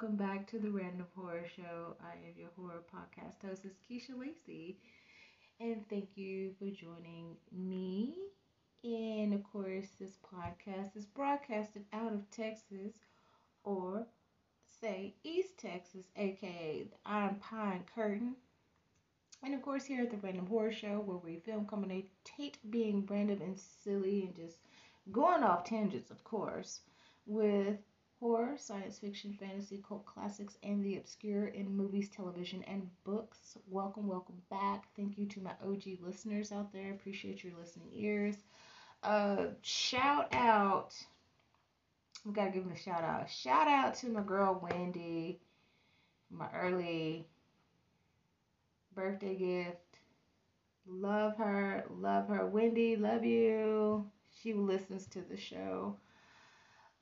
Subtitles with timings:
[0.00, 1.94] welcome back to the Random Horror Show.
[2.00, 4.78] I am your horror podcast host, Keisha Lacey,
[5.60, 8.14] and thank you for joining me.
[8.82, 12.94] And of course, this podcast is broadcasted out of Texas,
[13.62, 14.06] or
[14.80, 18.36] say East Texas, aka the Iron Pine Curtain.
[19.42, 23.42] And of course, here at the Random Horror Show, where we film commentate being random
[23.42, 24.60] and silly and just
[25.12, 26.80] going off tangents, of course,
[27.26, 27.76] with
[28.20, 33.56] horror, science fiction, fantasy, cult classics, and the obscure in movies, television, and books.
[33.66, 34.84] Welcome, welcome back.
[34.94, 36.92] Thank you to my OG listeners out there.
[36.92, 38.36] Appreciate your listening ears.
[39.02, 40.94] Uh, shout out.
[42.26, 43.30] We gotta give him a shout out.
[43.30, 45.40] Shout out to my girl Wendy,
[46.30, 47.26] my early
[48.94, 49.78] birthday gift.
[50.86, 52.44] Love her, love her.
[52.44, 54.04] Wendy, love you.
[54.42, 55.96] She listens to the show.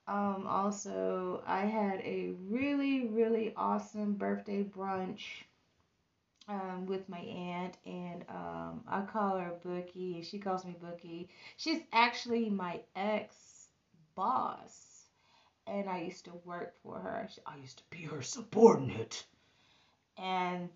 [0.08, 5.20] Um, also, I had a really, really awesome birthday brunch
[6.48, 11.28] um, with my aunt, and um, I call her Bookie, and she calls me Bookie.
[11.58, 13.66] She's actually my ex
[14.14, 15.04] boss,
[15.66, 17.28] and I used to work for her.
[17.44, 19.26] I used to be her subordinate,
[20.16, 20.70] and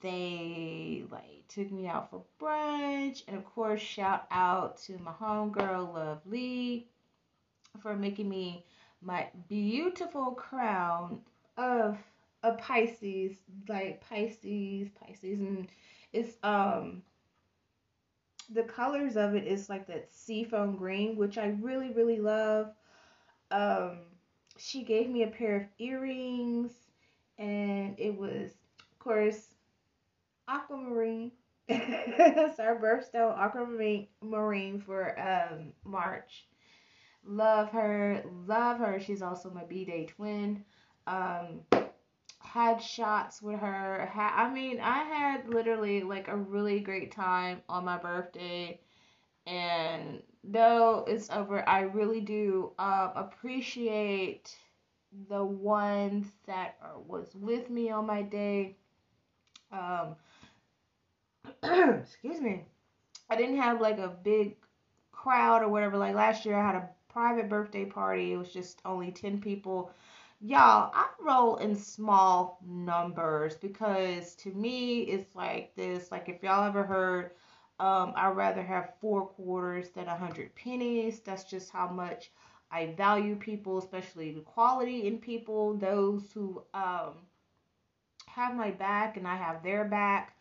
[0.00, 5.92] they like took me out for brunch, and of course, shout out to my homegirl
[5.92, 6.86] Lovely
[7.82, 8.64] for making me
[9.02, 11.20] my beautiful crown
[11.56, 11.98] of
[12.42, 13.36] a Pisces,
[13.68, 15.68] like Pisces, Pisces, and
[16.12, 17.02] it's um
[18.52, 22.72] the colors of it is like that seafoam green, which I really really love.
[23.50, 23.98] Um,
[24.58, 26.72] she gave me a pair of earrings,
[27.38, 29.54] and it was, of course,
[30.48, 31.32] aquamarine.
[31.68, 36.46] it's our birthstone aquamarine marine for um March
[37.26, 39.00] Love her, love her.
[39.00, 40.64] She's also my B Day twin.
[41.06, 41.60] Um,
[42.38, 44.08] had shots with her.
[44.12, 48.80] Ha- I mean, I had literally like a really great time on my birthday.
[49.46, 54.56] And though it's over, I really do um, appreciate
[55.28, 58.76] the ones that are, was with me on my day.
[59.72, 60.16] Um,
[62.00, 62.64] excuse me.
[63.28, 64.56] I didn't have like a big
[65.12, 65.96] crowd or whatever.
[65.96, 68.32] Like last year, I had a private birthday party.
[68.34, 69.90] It was just only 10 people.
[70.40, 76.12] Y'all, I roll in small numbers because to me it's like this.
[76.12, 77.30] Like if y'all ever heard
[77.78, 81.20] um, I'd rather have four quarters than a hundred pennies.
[81.20, 82.30] That's just how much
[82.70, 87.14] I value people, especially the quality in people, those who um,
[88.26, 90.36] have my back and I have their back.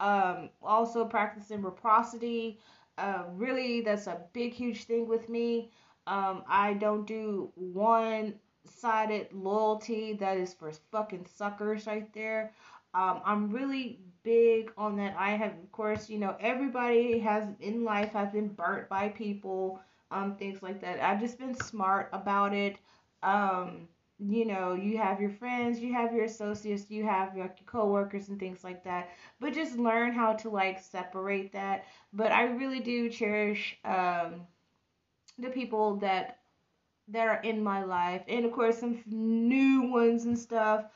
[0.00, 2.58] Um, also practicing reciprocity.
[2.96, 5.70] Uh, really, that's a big, huge thing with me.
[6.08, 10.14] Um, I don't do one sided loyalty.
[10.14, 12.52] That is for fucking suckers right there.
[12.94, 15.14] Um, I'm really big on that.
[15.18, 19.80] I have, of course, you know, everybody has in life has been burnt by people,
[20.10, 21.00] um, things like that.
[21.00, 22.78] I've just been smart about it.
[23.22, 23.88] Um,
[24.18, 28.40] you know, you have your friends, you have your associates, you have your coworkers and
[28.40, 29.10] things like that.
[29.40, 31.84] But just learn how to like separate that.
[32.12, 34.46] But I really do cherish um
[35.38, 36.38] the people that
[37.08, 38.22] that are in my life.
[38.28, 40.86] And of course some new ones and stuff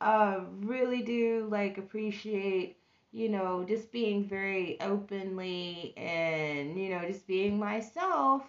[0.00, 2.78] uh really do like appreciate
[3.12, 8.42] you know just being very openly and you know just being myself.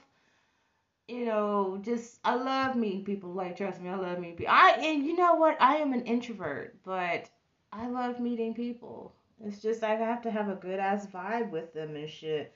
[1.08, 4.78] You know just i love meeting people like trust me i love meeting people i
[4.80, 5.58] and you know what?
[5.62, 7.30] I am an introvert but
[7.74, 9.14] i love meeting people.
[9.44, 12.54] It's just i have to have a good ass vibe with them and shit.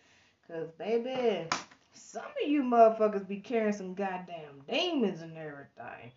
[0.48, 1.48] Because baby
[1.96, 6.12] some of you motherfuckers be carrying some goddamn demons and everything.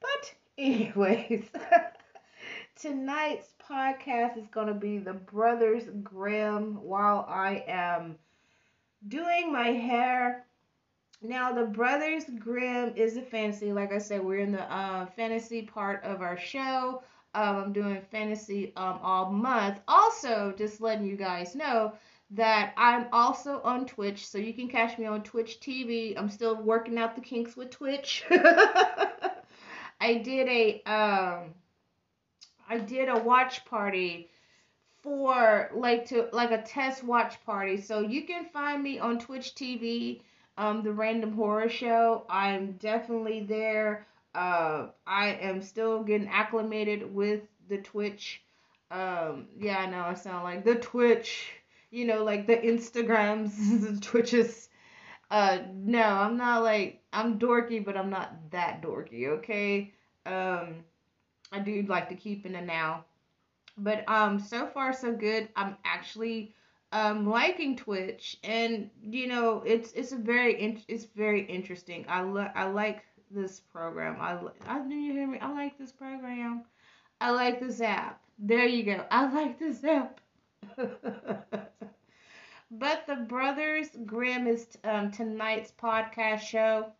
[0.00, 1.44] But, anyways,
[2.80, 8.18] tonight's podcast is going to be the Brothers Grimm while I am
[9.08, 10.44] doing my hair.
[11.22, 13.72] Now, the Brothers Grimm is a fantasy.
[13.72, 17.02] Like I said, we're in the uh, fantasy part of our show.
[17.34, 19.80] Um, I'm doing fantasy um, all month.
[19.88, 21.94] Also, just letting you guys know
[22.32, 26.18] that I'm also on Twitch, so you can catch me on Twitch TV.
[26.18, 28.24] I'm still working out the kinks with Twitch.
[30.00, 31.54] I did a um
[32.68, 34.30] I did a watch party
[35.02, 37.80] for like to like a test watch party.
[37.80, 40.22] So you can find me on Twitch TV,
[40.56, 42.24] um the Random Horror Show.
[42.30, 44.06] I'm definitely there.
[44.34, 48.42] Uh I am still getting acclimated with the Twitch.
[48.90, 51.61] Um yeah, I know I sound like the Twitch
[51.92, 53.52] you know, like the Instagrams,
[53.94, 54.70] the Twitches.
[55.30, 59.28] Uh, no, I'm not like I'm dorky, but I'm not that dorky.
[59.38, 59.94] Okay.
[60.26, 60.84] Um,
[61.52, 63.04] I do like to keep in the now.
[63.78, 65.48] But um, so far so good.
[65.56, 66.54] I'm actually
[66.92, 72.06] um liking Twitch, and you know it's it's a very in- it's very interesting.
[72.08, 74.16] I lo- I like this program.
[74.20, 75.38] I I do you hear me?
[75.40, 76.64] I like this program.
[77.20, 78.22] I like this app.
[78.38, 79.04] There you go.
[79.10, 80.20] I like this app.
[82.70, 86.92] but the Brothers Grimm is um, tonight's podcast show.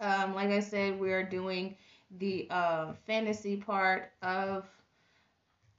[0.00, 1.76] Um, like I said, we are doing
[2.18, 4.66] the uh, fantasy part of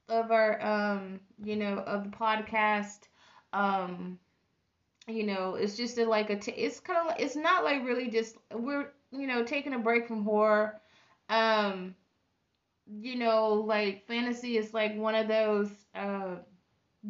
[0.08, 3.08] of our um, you know of the podcast.
[3.52, 4.18] Um,
[5.08, 8.08] you know, it's just a, like a t- it's kind of it's not like really
[8.08, 10.80] just we're you know taking a break from horror.
[11.28, 11.94] Um,
[12.86, 16.36] you know, like fantasy is like one of those uh,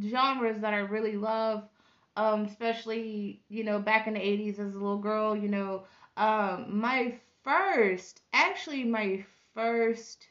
[0.00, 1.68] genres that I really love.
[2.16, 5.84] Um, especially you know back in the 80s as a little girl, you know,
[6.16, 9.24] um, my first, actually my
[9.54, 10.28] first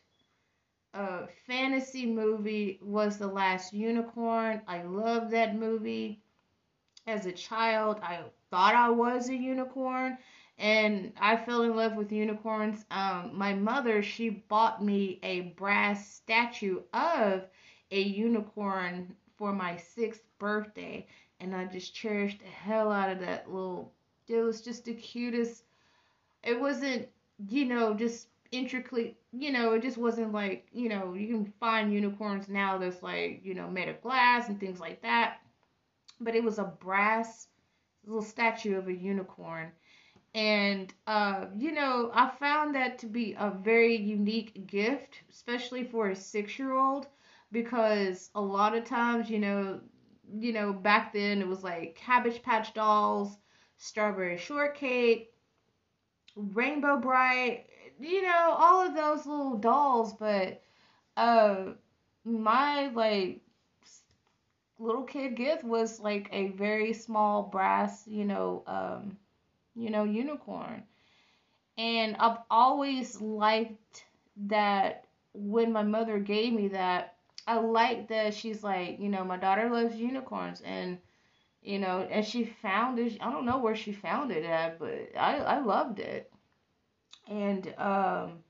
[0.93, 4.61] uh, fantasy movie was The Last Unicorn.
[4.67, 6.21] I loved that movie.
[7.07, 8.19] As a child, I
[8.49, 10.17] thought I was a unicorn
[10.57, 12.85] and I fell in love with unicorns.
[12.91, 17.47] Um, my mother, she bought me a brass statue of
[17.91, 21.07] a unicorn for my sixth birthday,
[21.39, 23.91] and I just cherished the hell out of that little.
[24.27, 25.63] It was just the cutest.
[26.43, 27.09] It wasn't,
[27.49, 31.91] you know, just intricately, you know, it just wasn't like, you know, you can find
[31.93, 35.39] unicorns now that's like, you know, made of glass and things like that.
[36.19, 37.49] But it was a brass
[38.05, 39.71] little statue of a unicorn
[40.35, 46.09] and, uh, you know, I found that to be a very unique gift, especially for
[46.09, 47.07] a six year old,
[47.51, 49.81] because a lot of times, you know,
[50.39, 53.37] you know, back then it was like Cabbage Patch Dolls,
[53.77, 55.33] Strawberry Shortcake,
[56.35, 57.67] Rainbow Brite,
[57.99, 60.61] you know, all of those little dolls, but
[61.17, 61.73] uh
[62.23, 63.41] my like
[64.79, 69.17] little kid gift was like a very small brass, you know, um
[69.75, 70.83] you know, unicorn.
[71.77, 74.05] And I've always liked
[74.47, 77.15] that when my mother gave me that,
[77.47, 80.99] I like that she's like, you know, my daughter loves unicorns and
[81.61, 83.17] you know, and she found it.
[83.21, 86.31] I don't know where she found it at, but I I loved it.
[87.27, 88.43] And um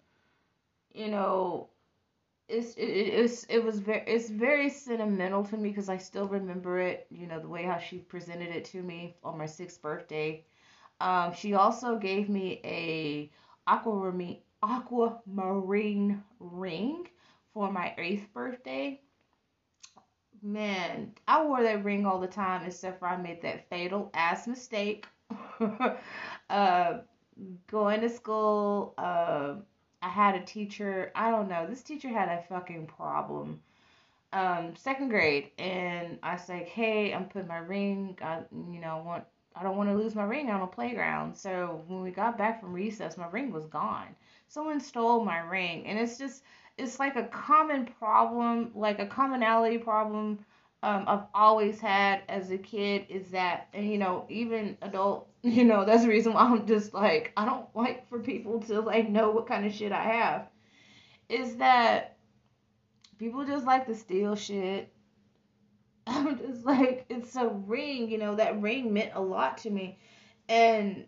[0.94, 1.70] you know,
[2.50, 6.80] it's it, it's it was very it's very sentimental to me because I still remember
[6.80, 10.46] it, you know, the way how she presented it to me on my 6th birthday
[11.02, 13.32] um, she also gave me a
[13.68, 17.08] aquamarine aquamarine ring
[17.54, 19.02] for my eighth birthday.
[20.42, 24.48] Man, I wore that ring all the time, except for I made that fatal ass
[24.48, 25.06] mistake.
[26.50, 27.00] uh,
[27.68, 29.56] going to school, uh,
[30.02, 31.12] I had a teacher.
[31.16, 31.68] I don't know.
[31.68, 33.62] This teacher had a fucking problem.
[34.34, 38.18] Um, second grade, and I said, "Hey, I'm putting my ring.
[38.22, 39.26] I, you know, want
[39.56, 41.36] I don't want to lose my ring on a playground.
[41.36, 44.16] So when we got back from recess, my ring was gone.
[44.48, 46.44] Someone stole my ring, and it's just
[46.78, 50.40] it's like a common problem, like a commonality problem
[50.84, 55.64] um, I've always had as a kid is that, and you know, even adult, you
[55.64, 59.10] know, that's the reason why I'm just like, I don't like for people to like
[59.10, 60.48] know what kind of shit I have.
[61.30, 62.18] Is that
[63.20, 64.92] people just like to steal shit
[66.08, 70.00] I'm just like, it's a ring, you know, that ring meant a lot to me.
[70.50, 71.06] And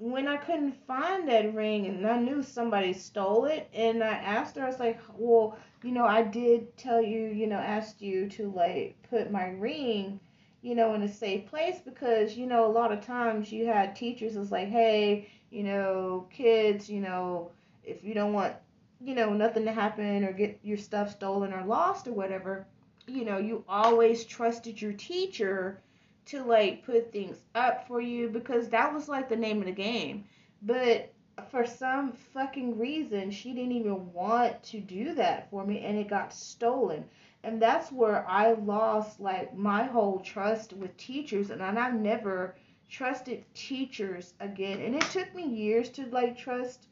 [0.00, 4.56] when I couldn't find that ring and I knew somebody stole it, and I asked
[4.56, 8.26] her, I was like, well, you know, I did tell you, you know, asked you
[8.30, 10.18] to like put my ring,
[10.62, 13.94] you know, in a safe place because, you know, a lot of times you had
[13.94, 17.50] teachers was like, hey, you know, kids, you know,
[17.84, 18.54] if you don't want,
[19.02, 22.66] you know, nothing to happen or get your stuff stolen or lost or whatever,
[23.06, 25.82] you know, you always trusted your teacher
[26.30, 29.72] to like put things up for you because that was like the name of the
[29.72, 30.24] game.
[30.62, 31.12] But
[31.50, 36.08] for some fucking reason, she didn't even want to do that for me and it
[36.08, 37.04] got stolen.
[37.42, 42.56] And that's where I lost like my whole trust with teachers and I never
[42.88, 44.80] trusted teachers again.
[44.80, 46.88] And it took me years to like trust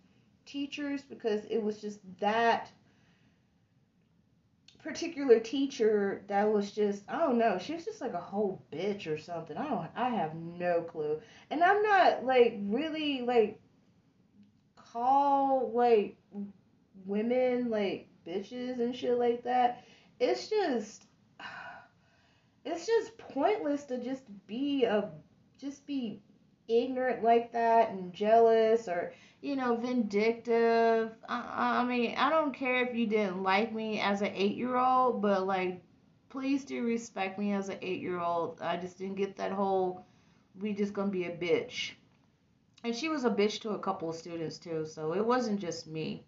[0.47, 2.71] teachers because it was just that
[4.82, 9.06] particular teacher that was just I don't know, she was just like a whole bitch
[9.06, 9.56] or something.
[9.56, 11.20] I don't I have no clue.
[11.50, 13.61] And I'm not like really like
[14.76, 16.16] call like
[17.04, 19.85] women like bitches and shit like that.
[20.20, 21.06] It's just
[22.64, 25.11] it's just pointless to just be a
[25.61, 26.20] just be
[26.68, 32.85] ignorant like that and jealous or you know vindictive I, I mean i don't care
[32.85, 35.83] if you didn't like me as an eight year old but like
[36.28, 40.07] please do respect me as an eight year old i just didn't get that whole
[40.61, 41.92] we just gonna be a bitch
[42.85, 45.87] and she was a bitch to a couple of students too so it wasn't just
[45.87, 46.25] me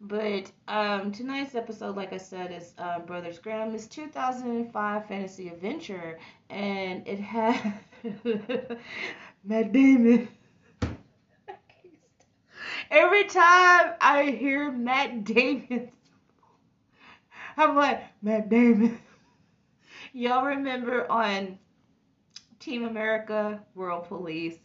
[0.00, 3.74] but um, tonight's episode, like I said, is uh, Brothers Grimm.
[3.74, 7.80] It's 2005 fantasy adventure, and it had
[9.44, 10.28] Matt Damon.
[12.90, 15.92] Every time I hear Matt Damon,
[17.56, 18.98] I'm like, Matt Damon.
[20.12, 21.58] Y'all remember on
[22.58, 24.58] Team America World Police,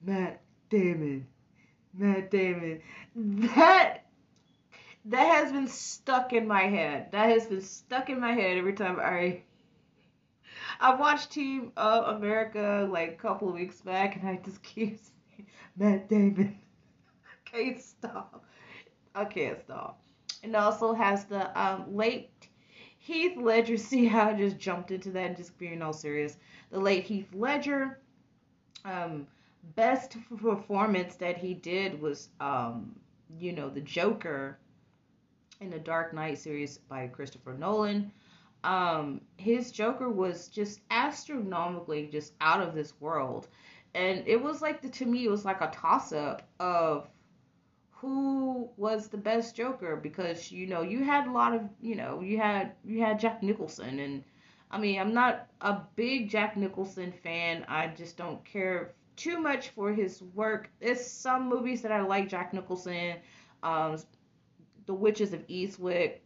[0.00, 1.26] Matt Damon.
[1.92, 2.82] Matt Damon.
[3.16, 4.04] That
[5.06, 7.10] that has been stuck in my head.
[7.10, 9.42] That has been stuck in my head every time I
[10.80, 14.98] I've watched Team of America like a couple of weeks back, and I just keep
[14.98, 16.56] saying Matt Damon.
[17.52, 18.44] Can't stop.
[19.14, 20.00] I can't stop.
[20.42, 22.30] And also has the um, late
[22.98, 23.76] Heath Ledger.
[23.78, 26.36] See how I just jumped into that and just being all serious.
[26.70, 28.00] The late Heath Ledger.
[28.84, 29.26] Um,
[29.74, 32.94] best performance that he did was um,
[33.38, 34.58] you know, the Joker
[35.60, 38.12] in the Dark Knight series by Christopher Nolan.
[38.64, 43.48] Um, his Joker was just astronomically just out of this world.
[43.94, 47.08] And it was like the to me it was like a toss up of
[48.00, 52.20] who was the best Joker because you know you had a lot of you know
[52.20, 54.24] you had you had Jack Nicholson and
[54.70, 59.70] I mean I'm not a big Jack Nicholson fan I just don't care too much
[59.70, 63.16] for his work there's some movies that I like Jack Nicholson
[63.62, 63.98] um
[64.90, 66.18] the Witches of Eastwick.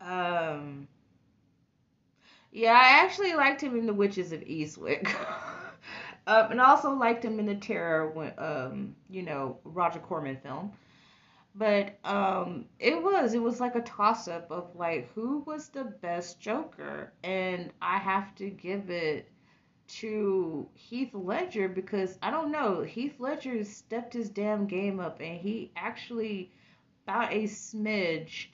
[0.00, 0.88] Um,
[2.52, 5.14] yeah, I actually liked him in The Witches of Eastwick.
[6.28, 10.72] um, and also liked him in the Terror, um, you know, Roger Corman film.
[11.54, 15.84] But um, it was it was like a toss up of like who was the
[15.84, 19.28] best Joker, and I have to give it
[19.88, 25.40] to Heath Ledger because I don't know Heath Ledger stepped his damn game up and
[25.40, 26.52] he actually
[27.06, 28.48] about a smidge,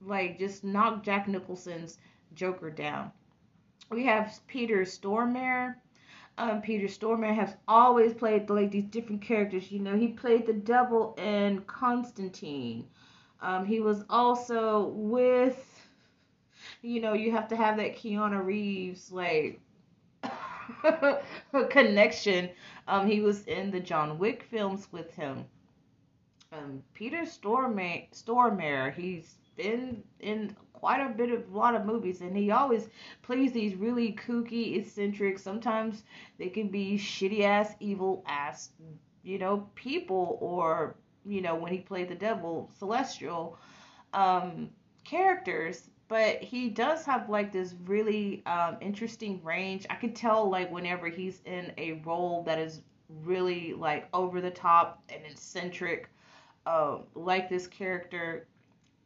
[0.00, 1.98] like just knocked Jack Nicholson's
[2.34, 3.12] Joker down.
[3.90, 5.76] We have Peter Stormare.
[6.38, 9.70] Um, Peter Stormare has always played like these different characters.
[9.72, 12.86] You know, he played the devil in Constantine.
[13.40, 15.88] Um, he was also with,
[16.82, 19.60] you know, you have to have that Keanu Reeves like
[21.70, 22.50] connection.
[22.88, 25.44] Um, he was in the John Wick films with him
[26.52, 32.20] um, Peter Stormare, Stormare, he's been in quite a bit of a lot of movies,
[32.20, 32.88] and he always
[33.22, 35.38] plays these really kooky, eccentric.
[35.38, 36.04] Sometimes
[36.38, 38.70] they can be shitty ass, evil ass,
[39.22, 43.58] you know, people, or you know, when he played the devil, celestial
[44.12, 44.70] um,
[45.04, 45.90] characters.
[46.08, 49.86] But he does have like this really um, interesting range.
[49.90, 52.82] I could tell like whenever he's in a role that is
[53.24, 56.08] really like over the top and eccentric
[56.66, 58.46] uh, like this character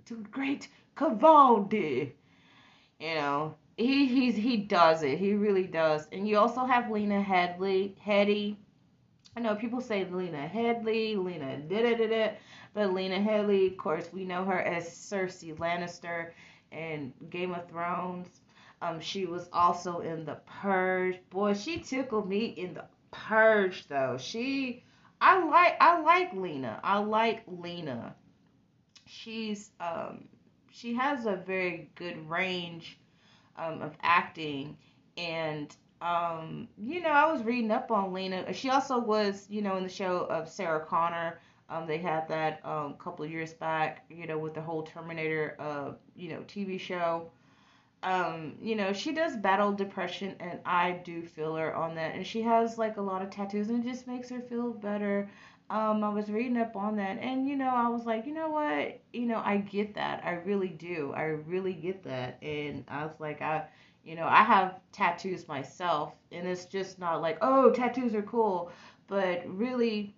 [0.07, 2.13] to great Cavaldi.
[2.99, 5.19] You know, he he's he does it.
[5.19, 6.07] He really does.
[6.13, 8.57] And you also have Lena Headley, Headey.
[9.37, 12.33] I know people say Lena Headley, Lena da da da da,
[12.75, 16.33] but Lena Headey, of course, we know her as Cersei Lannister
[16.73, 18.29] in Game of Thrones.
[18.83, 21.19] Um, she was also in The Purge.
[21.31, 24.17] Boy, she tickled me in The Purge, though.
[24.19, 24.85] She
[25.21, 26.81] I like I like Lena.
[26.83, 28.15] I like Lena.
[29.07, 30.29] She's um
[30.71, 32.99] she has a very good range
[33.57, 34.77] um, of acting
[35.17, 38.53] and um you know I was reading up on Lena.
[38.55, 41.41] She also was you know in the show of Sarah Connor.
[41.69, 44.83] Um, they had that a um, couple of years back, you know, with the whole
[44.83, 47.31] Terminator, uh, you know, TV show
[48.03, 52.15] um, you know, she does battle depression, and I do feel her on that.
[52.15, 55.29] And she has like a lot of tattoos, and it just makes her feel better.
[55.71, 58.51] Um, I was reading up on that, and you know, I was like, you know
[58.51, 63.07] what, you know, I get that, I really do, I really get that, and I
[63.07, 63.67] was like, I,
[64.05, 68.73] you know, I have tattoos myself, and it's just not like, oh, tattoos are cool,
[69.07, 70.17] but really,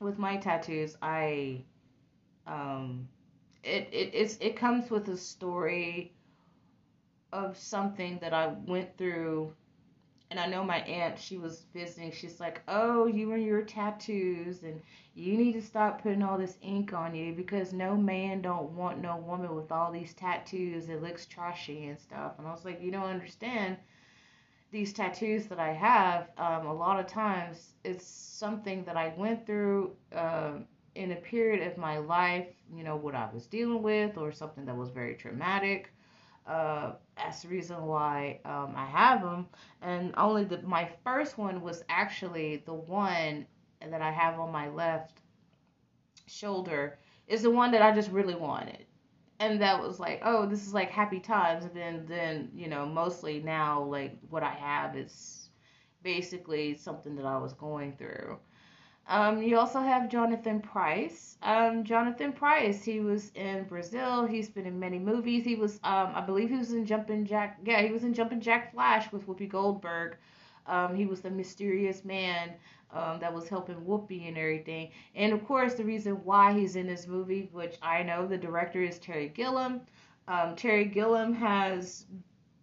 [0.00, 1.64] with my tattoos, I,
[2.46, 3.08] um,
[3.64, 6.14] it it it's it comes with a story
[7.32, 9.54] of something that I went through
[10.32, 12.12] and I know my aunt, she was visiting.
[12.12, 14.82] She's like, "Oh, you and your tattoos, and
[15.14, 19.00] you need to stop putting all this ink on you because no man don't want
[19.00, 20.88] no woman with all these tattoos.
[20.90, 23.78] It looks trashy and stuff." And I was like, "You don't understand.
[24.72, 29.46] these tattoos that I have, um, a lot of times it's something that I went
[29.46, 30.54] through uh,
[30.94, 34.64] in a period of my life, you know, what I was dealing with, or something
[34.66, 35.92] that was very traumatic.
[36.46, 39.46] Uh, that's the reason why um, I have them.
[39.82, 43.46] And only the my first one was actually the one
[43.80, 45.20] that I have on my left
[46.26, 48.86] shoulder is the one that I just really wanted
[49.42, 51.64] and that was like, oh, this is like happy times.
[51.64, 55.50] And then, then you know, mostly now, like what I have is
[56.04, 58.38] basically something that I was going through.
[59.08, 61.36] Um, you also have Jonathan Pryce.
[61.42, 64.26] Um, Jonathan Pryce, he was in Brazil.
[64.26, 65.44] He's been in many movies.
[65.44, 67.58] He was, um, I believe, he was in Jumpin' Jack.
[67.64, 70.16] Yeah, he was in Jumpin' Jack Flash with Whoopi Goldberg.
[70.66, 72.52] Um, he was the mysterious man
[72.92, 74.90] um, that was helping Whoopi and everything.
[75.14, 78.82] And of course, the reason why he's in this movie, which I know the director
[78.82, 79.80] is Terry Gilliam.
[80.28, 82.06] Um, Terry Gilliam has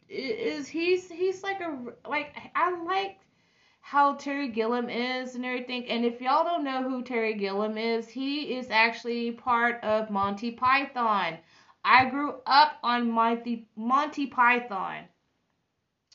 [0.07, 1.77] is he's he's like a
[2.07, 3.19] like I like
[3.89, 5.89] how Terry Gilliam is and everything.
[5.89, 10.51] And if y'all don't know who Terry Gilliam is, he is actually part of Monty
[10.51, 11.39] Python.
[11.83, 15.05] I grew up on Monty Monty Python.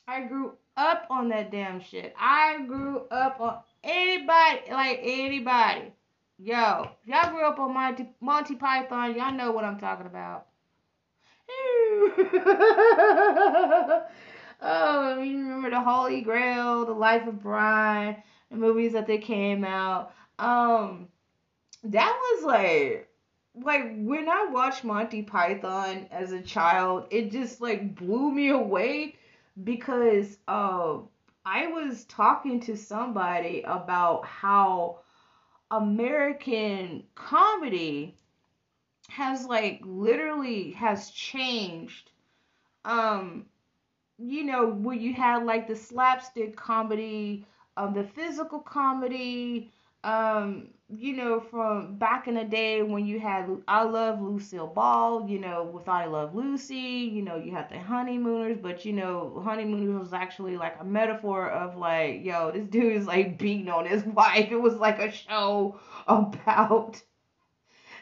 [0.07, 2.15] I grew up on that damn shit.
[2.17, 5.93] I grew up on anybody, like anybody.
[6.39, 10.47] Yo, y'all grew up on Monty, Monty Python, y'all know what I'm talking about.
[14.65, 18.17] oh, you remember the Holy Grail, the Life of Brian,
[18.51, 20.13] the movies that they came out.
[20.39, 21.09] Um,
[21.85, 23.09] that was like,
[23.55, 29.17] like when I watched Monty Python as a child, it just like blew me away
[29.63, 30.97] because uh,
[31.45, 35.01] I was talking to somebody about how
[35.71, 38.17] American comedy
[39.09, 42.11] has like literally has changed.
[42.85, 43.47] Um,
[44.19, 49.73] you know, where you had like the slapstick comedy, um, the physical comedy,
[50.05, 55.27] um, you know, from back in the day when you had I Love Lucille Ball,
[55.29, 56.75] you know, with I Love Lucy,
[57.13, 61.49] you know, you had the honeymooners, but you know, honeymooners was actually like a metaphor
[61.51, 64.51] of like, yo, this dude is like beating on his wife.
[64.53, 67.03] It was like a show about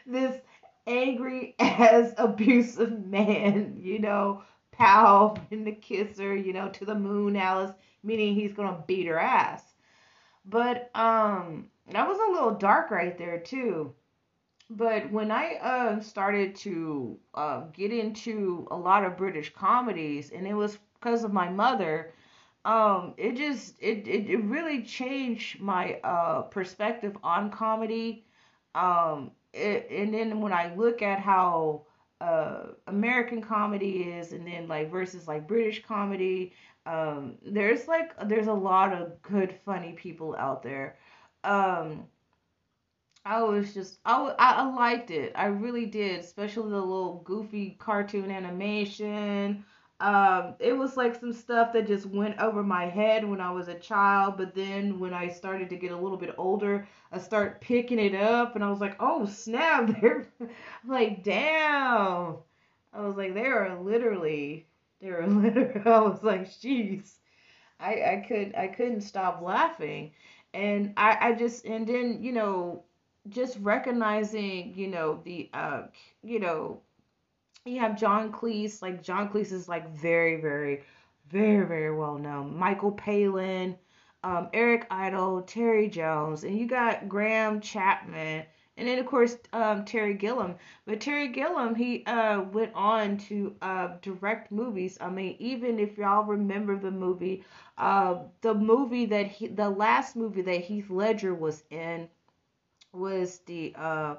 [0.05, 0.39] this
[0.87, 4.43] angry ass abusive man, you know,
[4.73, 9.19] pal in the kisser, you know, to the moon, Alice, meaning he's gonna beat her
[9.19, 9.63] ass.
[10.45, 13.93] But um that was a little dark right there too.
[14.69, 20.47] But when I uh, started to uh, get into a lot of British comedies, and
[20.47, 22.13] it was because of my mother,
[22.65, 28.25] um, it just it, it, it really changed my uh, perspective on comedy.
[28.75, 31.85] Um, it, and then when I look at how
[32.23, 36.53] uh, American comedy is, and then like versus like British comedy,
[36.85, 40.97] um, there's like there's a lot of good funny people out there
[41.43, 42.07] um
[43.25, 45.31] I was just I, I liked it.
[45.35, 49.65] I really did, especially the little goofy cartoon animation.
[50.03, 53.69] Um, it was like some stuff that just went over my head when I was
[53.69, 57.61] a child, but then when I started to get a little bit older, I start
[57.61, 59.89] picking it up, and I was like, oh snap!
[60.01, 60.27] They're
[60.85, 62.37] like, damn.
[62.93, 64.67] I was like, they are literally,
[65.01, 65.81] they are literally.
[65.85, 67.15] I was like, jeez.
[67.79, 70.13] I I could I couldn't stop laughing
[70.53, 72.83] and I, I just and then you know
[73.29, 75.83] just recognizing you know the uh
[76.23, 76.81] you know
[77.65, 80.83] you have John Cleese like John Cleese is like very very
[81.29, 83.77] very very well known Michael Palin
[84.23, 88.45] um, Eric Idle Terry Jones and you got Graham Chapman
[88.75, 90.55] and then of course um, Terry Gilliam.
[90.85, 94.97] But Terry Gilliam, he uh, went on to uh, direct movies.
[94.99, 97.43] I mean, even if y'all remember the movie,
[97.77, 102.09] uh, the movie that he, the last movie that Heath Ledger was in
[102.93, 104.15] was the uh,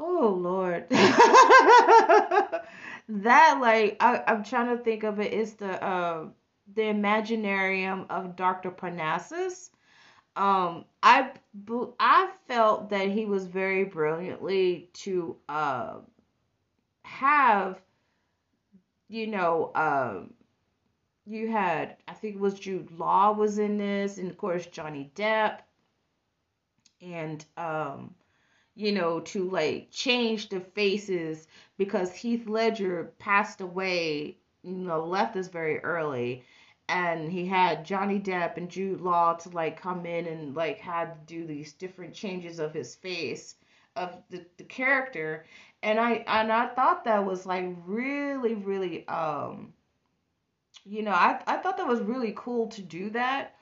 [0.00, 2.62] oh Lord, that
[3.60, 5.32] like I, I'm trying to think of it.
[5.32, 6.28] Is the uh,
[6.74, 8.70] the Imaginarium of Dr.
[8.72, 9.70] Parnassus.
[10.36, 11.32] Um i
[12.00, 15.98] i felt that he was very brilliantly to uh
[17.04, 17.80] have
[19.08, 20.32] you know um
[21.26, 25.10] you had i think it was jude law was in this and of course johnny
[25.16, 25.60] depp.
[27.02, 28.14] And um
[28.80, 35.36] you know to like change the faces because heath ledger passed away you know left
[35.36, 36.44] us very early.
[36.88, 41.14] And he had Johnny Depp and Jude Law to like come in and like had
[41.28, 43.54] to do these different changes of his face
[43.94, 45.44] of the, the character.
[45.82, 49.72] And I and I thought that was like really really um
[50.84, 53.54] you know, I I thought that was really cool to do that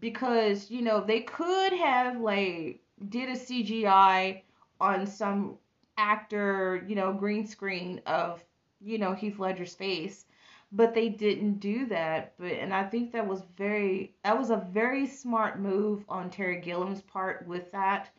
[0.00, 4.42] because you know they could have like did a CGI
[4.82, 5.56] on some
[5.96, 8.44] actor, you know, green screen of
[8.80, 10.26] you know Heath Ledger's face,
[10.72, 12.34] but they didn't do that.
[12.38, 16.60] But and I think that was very that was a very smart move on Terry
[16.60, 18.10] Gilliam's part with that.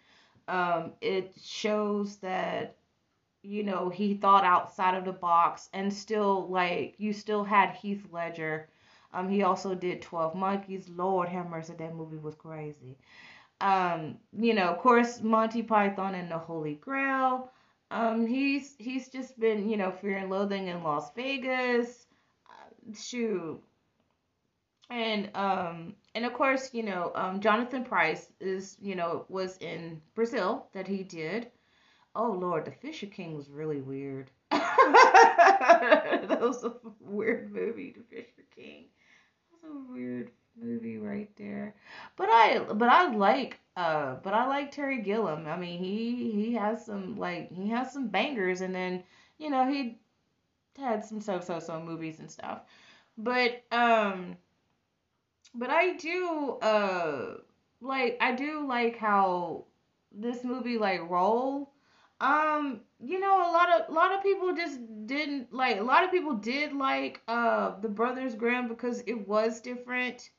[0.47, 2.78] Um, it shows that
[3.43, 8.06] you know he thought outside of the box and still like you still had Heath
[8.12, 8.69] Ledger.
[9.13, 10.89] Um, he also did Twelve Monkeys.
[10.89, 12.97] Lord have mercy, that movie was crazy.
[13.61, 17.51] Um, you know, of course, Monty Python and the Holy Grail.
[17.91, 22.07] Um, he's he's just been, you know, Fear and Loathing in Las Vegas.
[22.49, 23.61] Uh, shoot.
[24.89, 30.01] And um and of course, you know, um Jonathan Pryce is, you know, was in
[30.15, 31.51] Brazil that he did.
[32.15, 34.29] Oh Lord, the Fisher King was really weird.
[34.51, 38.85] that was a weird movie, The Fisher King.
[39.51, 41.75] That was a weird movie right there.
[42.15, 45.47] But I but I like uh but I like Terry Gilliam.
[45.47, 49.03] I mean he he has some like he has some bangers and then
[49.37, 49.97] you know he
[50.77, 52.61] had some so so so movies and stuff.
[53.17, 54.37] But um
[55.55, 57.37] but I do uh
[57.81, 59.65] like I do like how
[60.11, 61.71] this movie like roll
[62.21, 66.05] um, you know, a lot of a lot of people just didn't like a lot
[66.05, 70.29] of people did like uh the Brothers Grimm because it was different.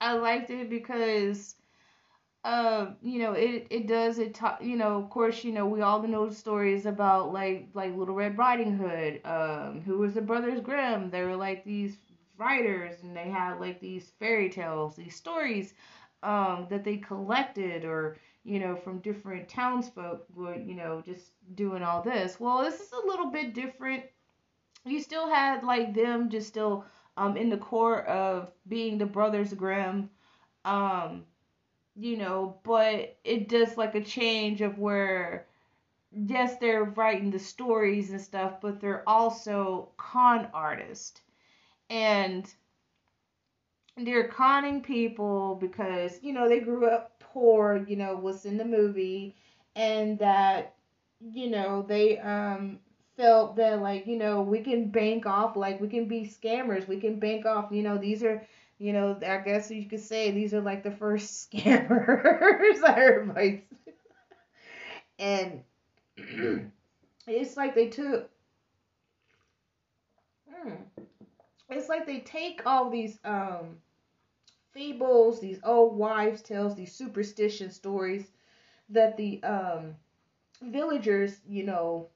[0.00, 1.56] I liked it because
[2.44, 5.82] uh you know it it does it talk you know of course you know we
[5.82, 10.60] all know stories about like like Little Red Riding Hood um who was the Brothers
[10.60, 11.98] Grimm they were like these
[12.38, 15.74] writers and they had like these fairy tales these stories
[16.22, 22.02] um that they collected or you know, from different townsfolk you know, just doing all
[22.02, 22.40] this.
[22.40, 24.04] Well, this is a little bit different.
[24.84, 26.84] You still had like them just still
[27.20, 30.10] um in the core of being the brothers Grimm.
[30.64, 31.26] Um,
[31.96, 35.46] you know, but it does like a change of where
[36.12, 41.20] yes, they're writing the stories and stuff, but they're also con artists.
[41.90, 42.52] And
[43.96, 48.64] they're conning people because, you know, they grew up poor, you know, was in the
[48.64, 49.36] movie
[49.76, 50.74] and that,
[51.20, 52.80] you know, they um
[53.20, 56.88] felt that like, you know, we can bank off like we can be scammers.
[56.88, 58.46] We can bank off, you know, these are
[58.78, 63.62] you know, I guess you could say these are like the first scammers everybody's
[65.18, 65.62] and
[67.26, 68.30] it's like they took
[70.48, 70.74] hmm,
[71.70, 73.78] it's like they take all these um
[74.72, 78.30] fables, these old wives' tales, these superstition stories
[78.90, 79.96] that the um,
[80.62, 82.08] villagers, you know,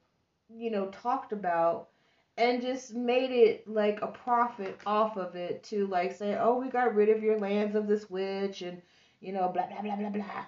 [0.48, 1.88] you know, talked about
[2.36, 6.68] and just made it like a profit off of it to like say, oh, we
[6.68, 8.80] got rid of your lands of this witch and
[9.20, 10.44] you know, blah blah blah blah blah.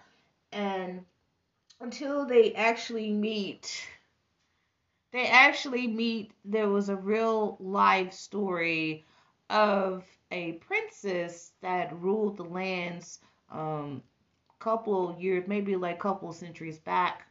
[0.53, 1.05] And
[1.81, 3.87] until they actually meet
[5.13, 9.05] they actually meet there was a real live story
[9.49, 14.03] of a princess that ruled the lands um
[14.59, 17.27] couple years maybe like couple centuries back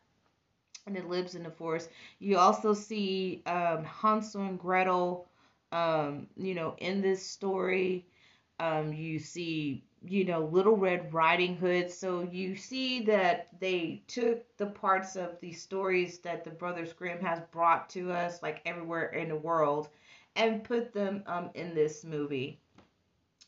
[0.85, 5.27] and it lives in the forest you also see um hansel and gretel
[5.71, 8.05] um you know in this story
[8.59, 14.43] um you see you know little red riding hood so you see that they took
[14.57, 19.07] the parts of these stories that the brothers grimm has brought to us like everywhere
[19.07, 19.89] in the world
[20.35, 22.59] and put them um in this movie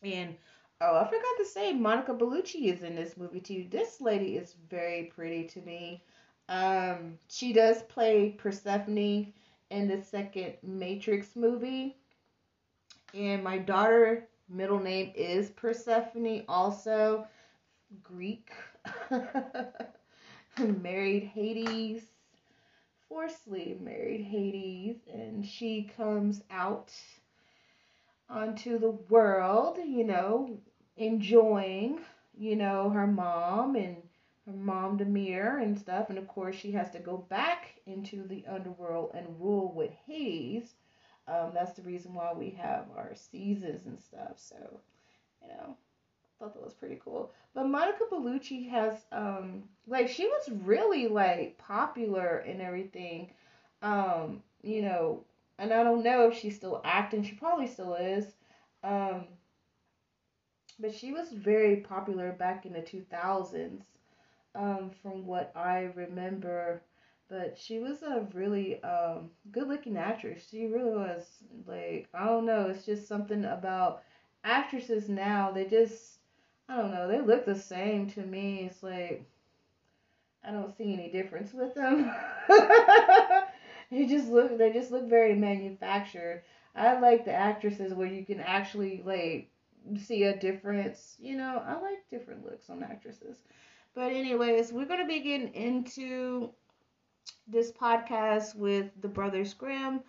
[0.03, 0.35] and
[0.81, 3.65] oh, I forgot to say, Monica Bellucci is in this movie too.
[3.69, 6.03] This lady is very pretty to me.
[6.49, 9.33] Um, she does play Persephone
[9.69, 11.97] in the second Matrix movie.
[13.13, 17.27] And my daughter middle name is Persephone, also
[18.03, 18.51] Greek.
[20.57, 22.03] married Hades,
[23.07, 26.91] forcefully married Hades, and she comes out
[28.29, 30.57] onto the world, you know,
[30.97, 31.99] enjoying,
[32.37, 33.97] you know, her mom and
[34.47, 36.09] her mom Demeter and stuff.
[36.09, 40.73] And of course, she has to go back into the underworld and rule with Hades.
[41.27, 44.37] Um, that's the reason why we have our seasons and stuff.
[44.37, 44.79] So,
[45.41, 45.75] you know,
[46.39, 47.31] thought that was pretty cool.
[47.53, 53.31] But Monica Bellucci has, um, like, she was really like popular and everything.
[53.81, 55.23] Um, you know,
[55.59, 57.23] and I don't know if she's still acting.
[57.23, 58.25] She probably still is.
[58.83, 59.25] Um,
[60.79, 63.81] but she was very popular back in the 2000s,
[64.57, 66.83] um, from what I remember.
[67.29, 70.47] but she was a really um, good looking actress.
[70.49, 71.25] She really was.
[71.67, 74.03] Like, I don't know, it's just something about
[74.45, 76.19] actresses now, they just,
[76.69, 78.61] I don't know, they look the same to me.
[78.65, 79.25] It's like,
[80.43, 82.11] I don't see any difference with them.
[83.91, 86.43] they just look, they just look very manufactured.
[86.75, 89.51] I like the actresses where you can actually, like,
[89.99, 91.15] see a difference.
[91.19, 93.37] You know, I like different looks on actresses.
[93.93, 96.51] But anyways, we're gonna be getting into
[97.47, 100.01] this podcast with the Brothers Grimm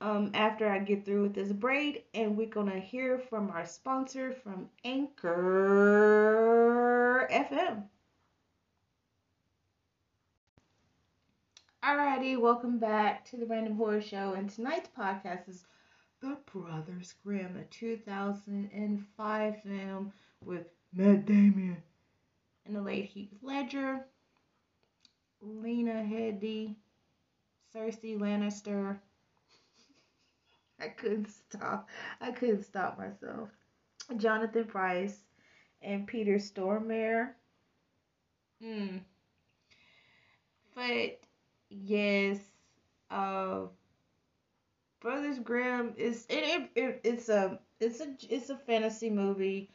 [0.00, 4.32] um, after I get through with this braid, and we're gonna hear from our sponsor
[4.32, 5.28] from Anchor
[7.30, 7.84] FM.
[11.84, 15.64] Alrighty, welcome back to the Random Horror Show, and tonight's podcast is
[16.20, 20.12] The Brothers Grimm, a 2005 film
[20.44, 21.82] with Matt Damon
[22.66, 24.06] and the late Heath Ledger,
[25.40, 26.76] Lena Headey,
[27.74, 28.98] Cersei Lannister.
[30.80, 31.88] I couldn't stop.
[32.20, 33.50] I couldn't stop myself.
[34.16, 35.24] Jonathan Pryce
[35.80, 37.30] and Peter Stormare.
[38.60, 38.98] Hmm.
[40.74, 41.20] But
[41.70, 42.38] yes,
[43.10, 43.66] uh,
[45.00, 49.70] Brothers Grimm is it, it, it it's a it's a it's a fantasy movie.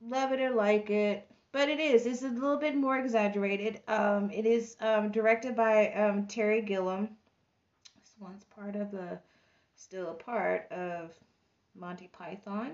[0.00, 2.06] Love it or like it but it is.
[2.06, 3.80] It's a little bit more exaggerated.
[3.86, 7.10] Um, it is um, directed by um, Terry Gilliam.
[8.00, 9.18] This one's part of the,
[9.76, 11.12] still a part of
[11.74, 12.72] Monty Python.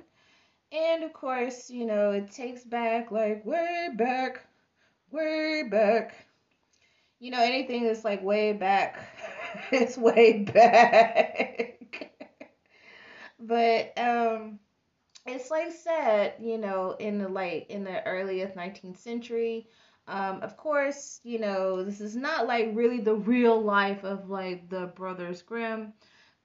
[0.71, 4.47] And of course, you know, it takes back like way back,
[5.11, 6.14] way back.
[7.21, 8.99] You know, anything that's like way back,
[9.73, 12.12] it's way back.
[13.41, 14.59] but um
[15.31, 19.69] it's like said, you know, in the like in the earliest 19th century.
[20.07, 24.69] Um, of course, you know, this is not like really the real life of like
[24.71, 25.93] the Brothers Grimm.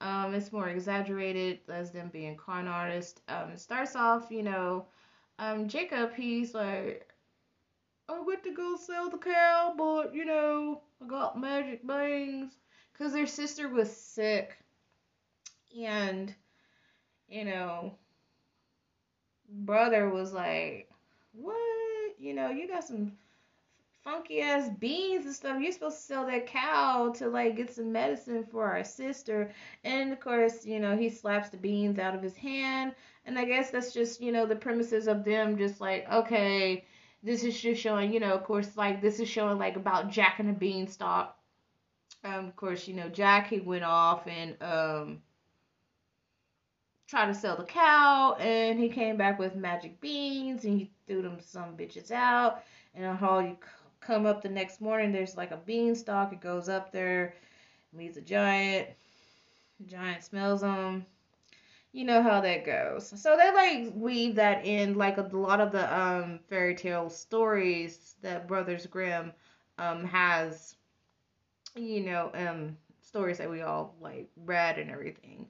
[0.00, 3.22] Um, it's more exaggerated as them being con artists.
[3.28, 4.86] Um, it starts off, you know,
[5.38, 7.12] um, Jacob, he's like,
[8.08, 12.56] I went to go sell the cow, but you know, I got magic bangs
[12.92, 14.58] because their sister was sick,
[15.76, 16.34] and
[17.28, 17.98] you know,
[19.50, 20.88] brother was like,
[21.32, 21.56] What?
[22.18, 23.12] You know, you got some
[24.04, 25.60] funky ass beans and stuff.
[25.60, 29.50] You're supposed to sell that cow to like get some medicine for our sister.
[29.82, 32.94] And of course, you know, he slaps the beans out of his hand.
[33.24, 36.84] And I guess that's just, you know, the premises of them just like, okay,
[37.22, 40.38] this is just showing, you know, of course, like this is showing like about Jack
[40.38, 41.34] and the Beanstalk.
[42.22, 45.22] Um, of course, you know, Jack he went off and um
[47.14, 51.22] tried to sell the cow and he came back with magic beans and he threw
[51.22, 52.64] them some bitches out.
[52.92, 53.56] And how you
[54.00, 57.34] come up the next morning there's like a beanstalk it goes up there
[57.92, 58.88] meets a giant
[59.78, 61.06] the giant smells them.
[61.92, 63.12] You know how that goes.
[63.22, 68.16] So they like weave that in like a lot of the um fairy tale stories
[68.22, 69.32] that brothers grimm
[69.78, 70.74] um has
[71.76, 75.46] you know um stories that we all like read and everything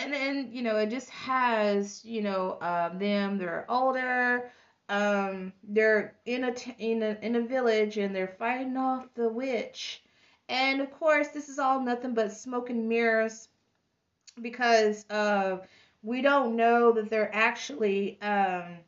[0.00, 4.50] and then you know it just has you know um, them they're older
[4.90, 9.28] um, they're in a t- in a in a village and they're fighting off the
[9.28, 10.02] witch.
[10.48, 13.48] And of course this is all nothing but smoke and mirrors
[14.42, 15.58] because uh,
[16.02, 18.78] we don't know that they're actually um,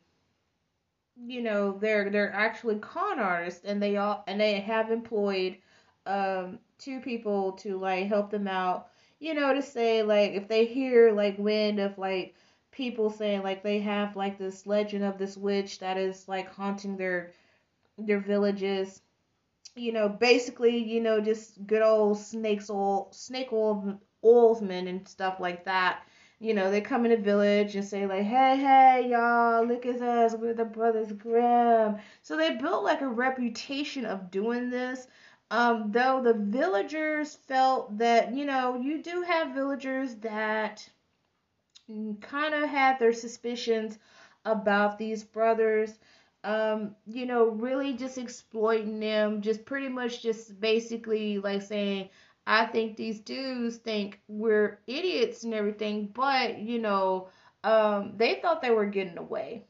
[1.25, 5.57] you know they're they're actually con artists and they all and they have employed
[6.05, 8.89] um, two people to like help them out
[9.23, 12.35] you know, to say like if they hear like wind of like
[12.71, 16.97] people saying like they have like this legend of this witch that is like haunting
[16.97, 17.31] their
[17.97, 19.01] their villages
[19.75, 25.39] you know basically you know just good old snakes oil snake oil oilsmen and stuff
[25.39, 26.03] like that.
[26.39, 30.01] You know they come in a village and say like hey hey y'all look at
[30.01, 31.97] us we're the brothers grimm.
[32.23, 35.07] So they built like a reputation of doing this
[35.53, 40.89] um, though the villagers felt that, you know, you do have villagers that
[42.21, 43.99] kind of had their suspicions
[44.45, 45.99] about these brothers.
[46.43, 52.09] Um, you know, really just exploiting them, just pretty much just basically like saying,
[52.47, 57.27] I think these dudes think we're idiots and everything, but you know,
[57.63, 59.65] um, they thought they were getting away.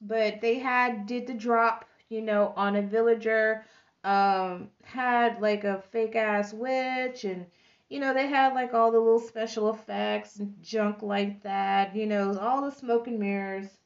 [0.00, 3.64] But they had did the drop, you know, on a villager
[4.04, 7.46] um had like a fake ass witch and
[7.88, 12.06] you know they had like all the little special effects and junk like that you
[12.06, 13.78] know all the smoke and mirrors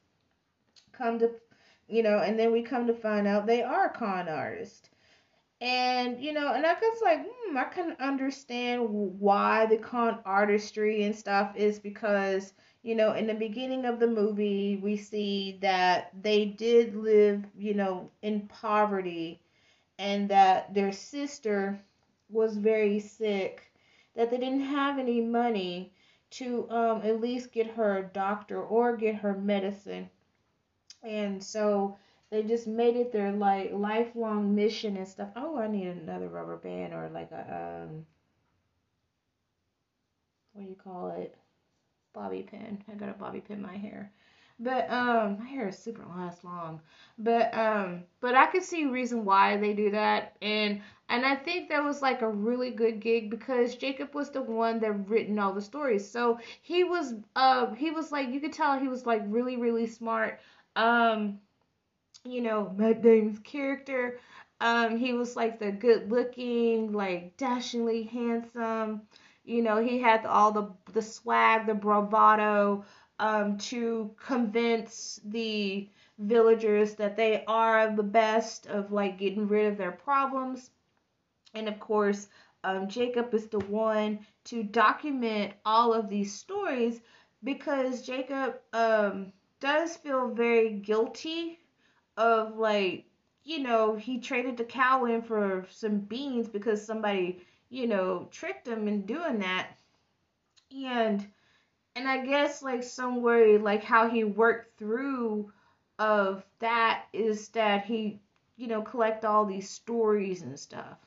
[0.93, 1.31] come to
[1.89, 4.89] you know and then we come to find out they are con artists.
[5.61, 8.89] And you know, and I was like, hmm, I can understand
[9.21, 14.07] why the con artistry and stuff is because you know, in the beginning of the
[14.09, 19.41] movie, we see that they did live, you know, in poverty
[19.99, 21.81] and that their sister
[22.29, 23.63] was very sick,
[24.15, 25.93] that they didn't have any money
[26.31, 30.09] to um, at least get her a doctor or get her medicine.
[31.05, 31.99] And so
[32.31, 35.31] they just made it their like lifelong mission and stuff.
[35.37, 38.07] Oh, I need another rubber band or like a um
[40.53, 41.37] what do you call it?
[42.13, 42.83] Bobby pin.
[42.91, 44.13] I got a bobby pin my hair.
[44.59, 46.81] But um my hair is super last long.
[47.19, 51.69] But um but I could see reason why they do that and and I think
[51.69, 55.53] that was like a really good gig because Jacob was the one that written all
[55.53, 56.09] the stories.
[56.11, 59.87] So he was uh he was like you could tell he was like really really
[59.87, 60.41] smart.
[60.77, 61.39] Um
[62.25, 64.19] you know, Matt Damon's character.
[64.61, 69.03] Um he was like the good looking, like dashingly handsome.
[69.45, 72.85] You know, he had all the the swag, the bravado
[73.25, 79.79] um, to convince the villagers that they are the best of like getting rid of
[79.79, 80.69] their problems.
[81.55, 82.29] And of course,
[82.65, 87.01] um, Jacob is the one to document all of these stories
[87.43, 91.59] because Jacob um, does feel very guilty
[92.19, 93.07] of like,
[93.43, 98.69] you know, he traded the cow in for some beans because somebody, you know, tricked
[98.69, 99.69] him in doing that.
[100.71, 101.27] And
[101.97, 105.53] and I guess like somewhere like how he worked through
[105.99, 108.21] of that is that he
[108.57, 110.99] you know collect all these stories and stuff.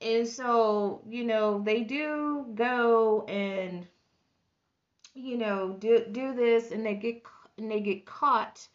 [0.00, 3.86] And so you know they do go and
[5.14, 7.22] you know do do this and they get
[7.58, 8.66] and they get caught.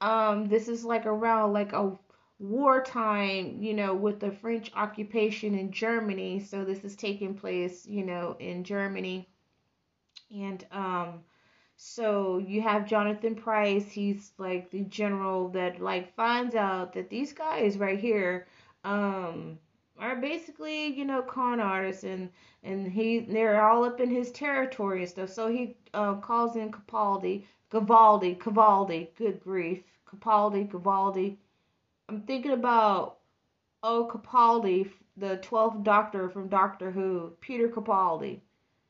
[0.00, 1.96] Um this is like around like a
[2.40, 6.40] wartime you know with the french occupation in germany.
[6.40, 9.28] So this is taking place you know in germany
[10.34, 11.20] and um
[11.76, 17.32] so you have Jonathan Pryce, he's like the general that like finds out that these
[17.32, 18.46] guys right here
[18.84, 19.58] um
[19.98, 22.30] are basically, you know, con artists and
[22.62, 25.30] and he they're all up in his territory and stuff.
[25.30, 29.82] So he uh, calls in Capaldi, Cavaldi, Cavaldi, good grief.
[30.08, 31.36] Capaldi, Cavaldi.
[32.08, 33.18] I'm thinking about
[33.82, 38.40] oh Capaldi, the 12th Doctor from Doctor Who, Peter Capaldi.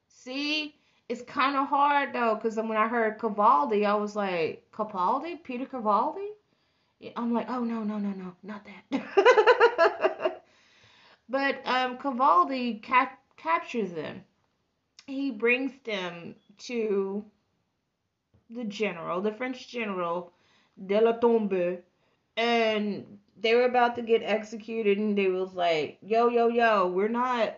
[0.08, 0.74] See?
[1.14, 5.40] It's kind of hard though, because when I heard Cavaldi, I was like, Capaldi?
[5.44, 6.30] Peter Cavaldi?
[7.14, 10.42] I'm like, oh no, no, no, no, not that.
[11.28, 14.24] but um, Cavaldi cap- captures them.
[15.06, 16.34] He brings them
[16.66, 17.24] to
[18.50, 20.32] the general, the French general,
[20.84, 21.78] de la Tombe,
[22.36, 27.06] and they were about to get executed, and they was like, yo, yo, yo, we're
[27.06, 27.54] not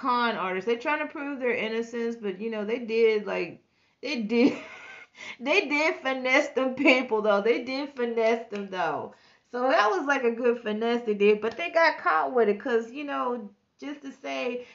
[0.00, 0.66] con artists.
[0.66, 3.62] They're trying to prove their innocence, but you know they did like
[4.02, 4.58] they did
[5.40, 7.40] they did finesse them people though.
[7.42, 9.14] They did finesse them though.
[9.52, 12.58] So that was like a good finesse they did, but they got caught with it
[12.58, 13.50] because you know
[13.80, 14.66] just to say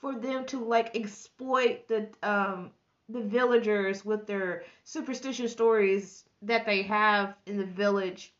[0.00, 2.70] for them to like exploit the um
[3.08, 8.32] the villagers with their superstitious stories that they have in the village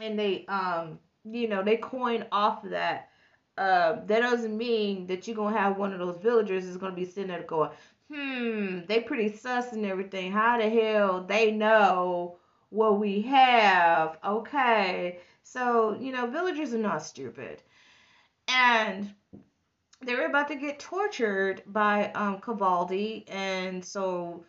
[0.00, 3.08] and they um you know they coin off of that
[3.62, 7.04] uh, that doesn't mean that you're gonna have one of those villagers is gonna be
[7.04, 7.70] sitting there going,
[8.12, 10.32] hmm, they pretty sus and everything.
[10.32, 12.38] How the hell they know
[12.70, 14.18] what we have?
[14.24, 17.62] Okay, so you know, villagers are not stupid,
[18.48, 19.14] and
[20.00, 24.44] they were about to get tortured by um Cavaldi, and so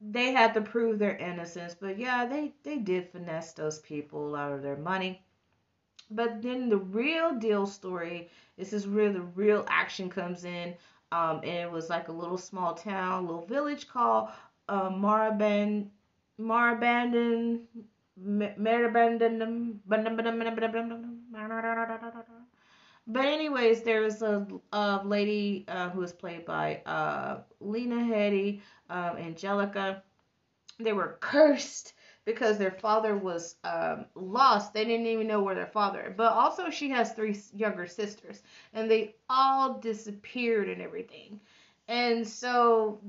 [0.00, 1.74] they had to prove their innocence.
[1.78, 5.22] But yeah, they they did finesse those people out of their money.
[6.10, 10.74] But then the real deal story, this is where the real action comes in.
[11.12, 14.28] Um, and it was like a little small town, little village called
[14.68, 15.88] uh, Maraband,
[16.40, 17.60] Marabandon.
[23.06, 28.60] But anyways, there was a, a lady uh, who was played by uh, Lena Headey,
[28.88, 30.02] uh, Angelika.
[30.78, 31.94] They were cursed
[32.32, 34.72] because their father was um, lost.
[34.74, 36.14] They didn't even know where their father.
[36.16, 41.40] But also, she has three younger sisters, and they all disappeared and everything.
[41.88, 43.00] And so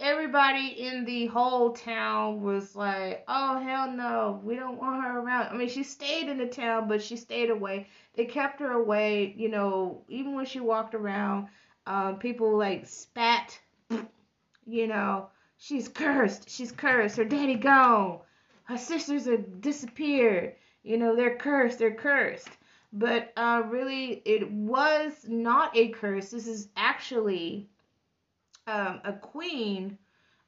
[0.00, 5.48] everybody in the whole town was like, "Oh hell no, we don't want her around."
[5.52, 7.88] I mean, she stayed in the town, but she stayed away.
[8.14, 9.34] They kept her away.
[9.36, 11.48] You know, even when she walked around,
[11.86, 13.58] um, people like spat.
[14.66, 16.50] You know, she's cursed.
[16.50, 17.16] She's cursed.
[17.16, 18.20] Her daddy gone
[18.68, 20.54] her sisters have disappeared.
[20.82, 21.78] You know, they're cursed.
[21.78, 22.50] They're cursed.
[22.92, 26.30] But uh, really, it was not a curse.
[26.30, 27.68] This is actually
[28.66, 29.98] um, a queen.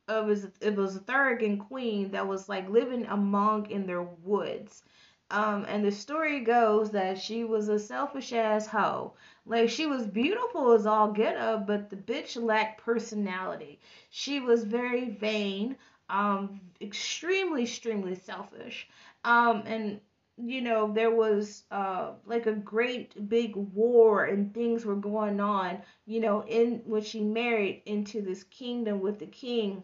[0.09, 4.83] It was it was a Thuringian queen that was like living among in their woods.
[5.31, 9.15] Um, and the story goes that she was a selfish ass hoe.
[9.47, 13.81] Like she was beautiful as all get up, but the bitch lacked personality.
[14.11, 15.77] She was very vain,
[16.11, 18.89] um, extremely, extremely selfish.
[19.25, 20.01] Um, and
[20.43, 25.83] you know, there was uh, like a great big war and things were going on,
[26.07, 29.83] you know, in when she married into this kingdom with the king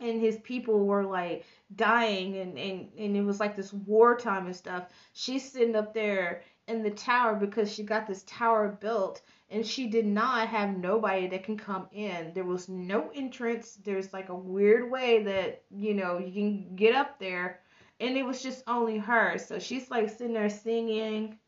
[0.00, 1.44] and his people were like
[1.76, 4.88] dying and, and, and it was like this wartime and stuff.
[5.12, 9.88] She's sitting up there in the tower because she got this tower built and she
[9.88, 12.32] did not have nobody that can come in.
[12.34, 13.78] There was no entrance.
[13.84, 17.60] There's like a weird way that, you know, you can get up there
[17.98, 19.38] and it was just only her.
[19.38, 21.38] So she's like sitting there singing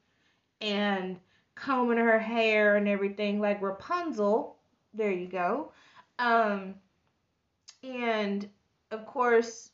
[0.60, 1.18] and
[1.54, 4.56] combing her hair and everything like Rapunzel.
[4.94, 5.72] There you go.
[6.18, 6.74] Um,
[7.84, 8.48] and
[8.90, 9.70] of course,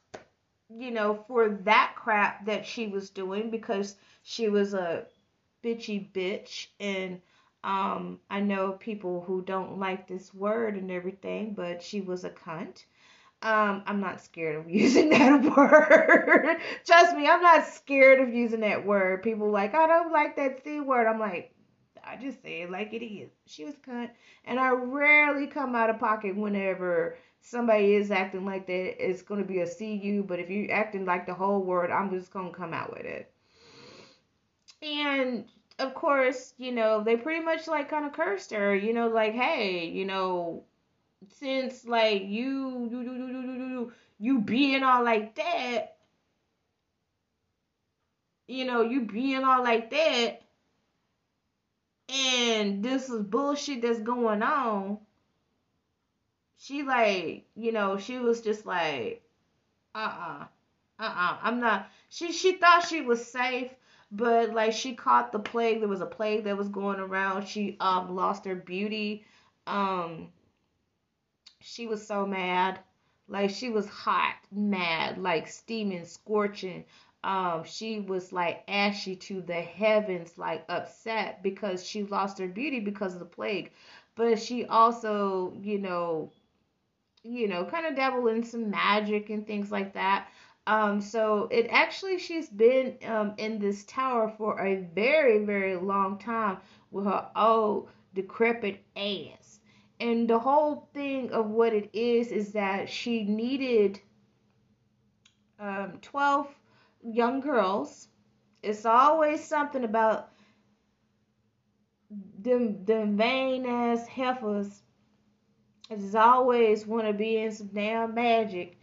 [0.68, 5.06] you know, for that crap that she was doing because she was a
[5.64, 7.20] bitchy bitch and
[7.64, 12.30] um I know people who don't like this word and everything, but she was a
[12.30, 12.84] cunt.
[13.42, 16.58] Um, I'm not scared of using that word.
[16.86, 19.22] Trust me, I'm not scared of using that word.
[19.22, 21.06] People like, I don't like that C word.
[21.06, 21.54] I'm like,
[22.04, 23.30] I just say it like it is.
[23.46, 24.10] She was cunt.
[24.44, 29.04] And I rarely come out of pocket whenever somebody is acting like that.
[29.04, 32.10] It's going to be a CU, but if you're acting like the whole word, I'm
[32.10, 33.32] just going to come out with it.
[34.82, 35.44] And
[35.78, 39.34] of course, you know, they pretty much like kind of cursed her, you know, like,
[39.34, 40.64] hey, you know,
[41.40, 45.96] since like you you you you you, you, you being all like that,
[48.48, 50.42] you know, you being all like that,
[52.08, 54.98] and this is bullshit that's going on.
[56.58, 59.22] She like, you know, she was just like,
[59.94, 60.44] uh uh-uh,
[61.00, 61.88] uh, uh-uh, I'm not.
[62.10, 63.70] She she thought she was safe,
[64.10, 65.80] but like she caught the plague.
[65.80, 67.46] There was a plague that was going around.
[67.46, 69.24] She um lost her beauty.
[69.66, 70.28] Um
[71.60, 72.80] she was so mad.
[73.28, 76.84] Like she was hot, mad, like steaming, scorching.
[77.22, 82.80] Um, she was like ashy to the heavens, like upset because she lost her beauty
[82.80, 83.70] because of the plague.
[84.16, 86.32] But she also, you know,
[87.22, 90.28] you know, kind of dabble in some magic and things like that.
[90.68, 96.18] Um, so it actually she's been um, in this tower for a very, very long
[96.18, 96.58] time
[96.92, 99.60] with her old decrepit ass
[100.00, 104.00] and the whole thing of what it is is that she needed
[105.58, 106.48] um, 12
[107.02, 108.08] young girls.
[108.62, 110.30] It's always something about
[112.40, 114.82] them, them vain ass heifers.
[115.90, 118.77] It's always want to be in some damn magic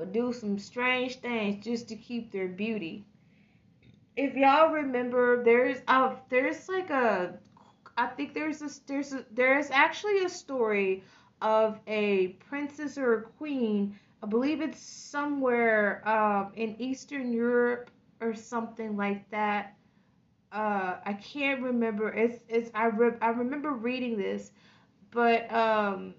[0.00, 3.06] or do some strange things just to keep their beauty.
[4.16, 7.38] If y'all remember, there's uh, there's like a
[7.96, 11.04] I think there's a there's a, there's actually a story
[11.42, 13.98] of a princess or a queen.
[14.22, 17.90] I believe it's somewhere um, in Eastern Europe
[18.20, 19.76] or something like that.
[20.52, 22.10] Uh, I can't remember.
[22.10, 24.52] It's it's I re- I remember reading this,
[25.10, 26.14] but um,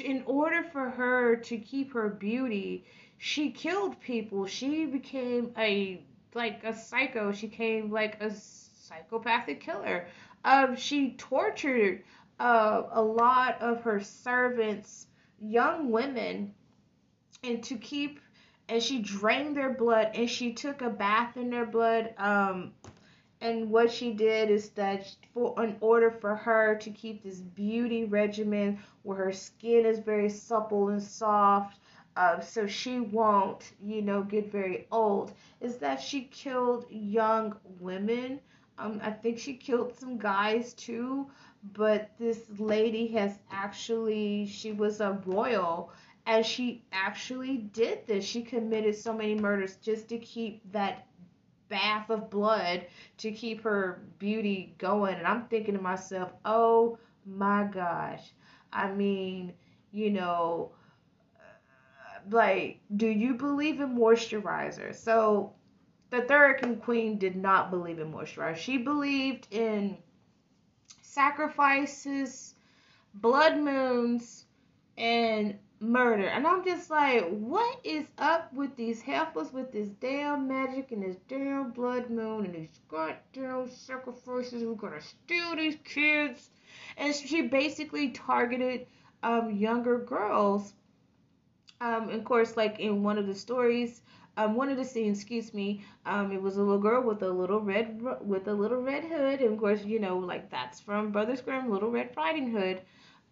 [0.00, 2.84] in order for her to keep her beauty,
[3.18, 4.46] she killed people.
[4.46, 6.02] She became a
[6.34, 7.32] like a psycho.
[7.32, 10.06] She became like a psychopathic killer.
[10.44, 12.04] Um, she tortured
[12.38, 15.06] uh, a lot of her servants,
[15.40, 16.54] young women,
[17.42, 18.20] and to keep
[18.68, 22.14] and she drained their blood and she took a bath in their blood.
[22.18, 22.72] Um,
[23.40, 28.04] and what she did is that for in order for her to keep this beauty
[28.04, 31.78] regimen where her skin is very supple and soft
[32.16, 38.40] uh, so she won't you know get very old is that she killed young women
[38.78, 41.30] um, I think she killed some guys too,
[41.72, 45.90] but this lady has actually, she was a royal
[46.26, 48.24] and she actually did this.
[48.24, 51.06] She committed so many murders just to keep that
[51.68, 52.86] bath of blood
[53.18, 55.16] to keep her beauty going.
[55.16, 58.32] And I'm thinking to myself, oh my gosh.
[58.72, 59.52] I mean,
[59.92, 60.72] you know,
[62.30, 64.94] like, do you believe in moisturizer?
[64.94, 65.52] So
[66.10, 68.56] the Thuringian queen did not believe in moisturizer.
[68.56, 69.96] She believed in
[71.02, 72.54] sacrifices,
[73.14, 74.44] blood moons,
[74.98, 76.26] and murder.
[76.26, 81.02] And I'm just like, what is up with these heifers with this damn magic and
[81.02, 84.62] this damn blood moon and these goddamn sacrifices?
[84.62, 86.50] who are gonna steal these kids.
[86.96, 88.86] And she basically targeted
[89.22, 90.72] um, younger girls.
[91.80, 94.00] Um, of course, like in one of the stories,
[94.38, 97.28] um, one of the scenes, excuse me, um, it was a little girl with a
[97.28, 101.10] little red with a little red hood, and of course, you know, like that's from
[101.10, 102.82] Brothers Grimm, Little Red Riding Hood.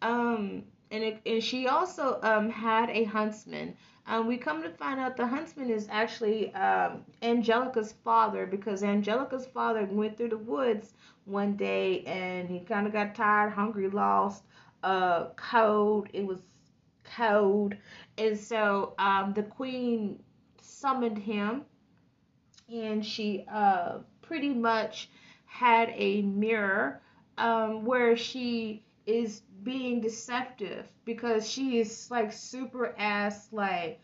[0.01, 0.65] Um,
[0.95, 3.77] and, it, and she also um, had a huntsman.
[4.07, 9.47] Um, we come to find out the huntsman is actually um, Angelika's father because Angelika's
[9.47, 14.45] father went through the woods one day and he kind of got tired, hungry, lost,
[14.85, 16.07] uh, cold.
[16.13, 16.43] It was
[17.17, 17.75] cold,
[18.17, 20.23] and so um, the queen
[20.61, 21.63] summoned him,
[22.73, 25.11] and she uh, pretty much
[25.45, 27.01] had a mirror
[27.37, 34.01] um, where she is being deceptive because she is like super ass like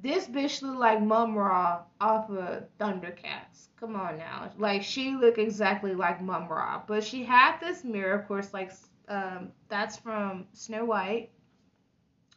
[0.00, 3.68] this bitch look like Mumm-Ra off of Thundercats.
[3.80, 4.50] Come on now.
[4.56, 6.82] Like she look exactly like Mumm-Ra.
[6.86, 8.70] But she had this mirror, of course, like
[9.08, 11.30] um, that's from Snow White.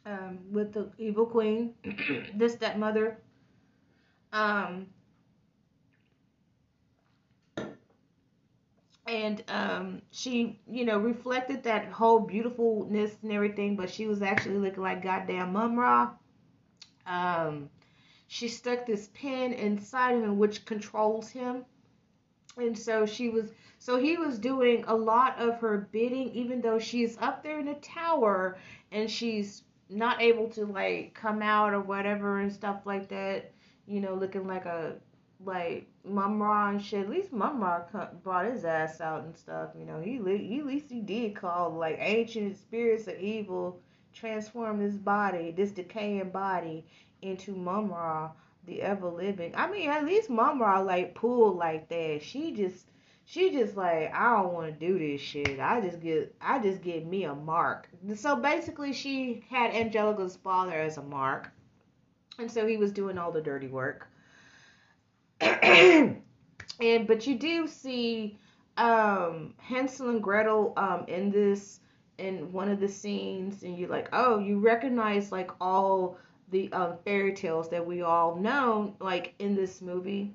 [0.04, 1.74] Um, with the evil queen,
[2.36, 3.18] the stepmother.
[4.32, 4.88] Um,
[9.12, 14.56] and um, she, you know, reflected that whole beautifulness and everything, but she was actually
[14.56, 16.12] looking like goddamn Mumm-Ra.
[17.06, 17.68] Um,
[18.28, 21.66] she stuck this pin inside of him, which controls him,
[22.56, 26.78] and so she was, so he was doing a lot of her bidding, even though
[26.78, 28.56] she's up there in the tower
[28.92, 33.52] and she's not able to like come out or whatever and stuff like that.
[33.86, 34.94] You know, looking like a
[35.44, 37.04] like Mumm-Ra and shit.
[37.04, 37.84] At least Mumm-Ra
[38.22, 39.70] brought his ass out and stuff.
[39.78, 43.80] You know, he, he at least he did call like ancient spirits of evil
[44.12, 46.84] transform this body, this decaying body,
[47.22, 48.30] into Mumm-Ra,
[48.66, 49.54] the ever living.
[49.56, 52.20] I mean, at least Mumm-Ra like pulled like that.
[52.22, 52.86] She just
[53.24, 55.60] she just like I don't want to do this shit.
[55.60, 57.88] I just get I just get me a mark.
[58.16, 61.50] So basically, she had Angelika's father as a mark,
[62.38, 64.08] and so he was doing all the dirty work.
[66.80, 68.38] and but you do see
[68.76, 71.80] um, Hansel and Gretel um, in this
[72.18, 76.16] in one of the scenes, and you're like, oh, you recognize like all
[76.50, 80.32] the um, fairy tales that we all know, like in this movie,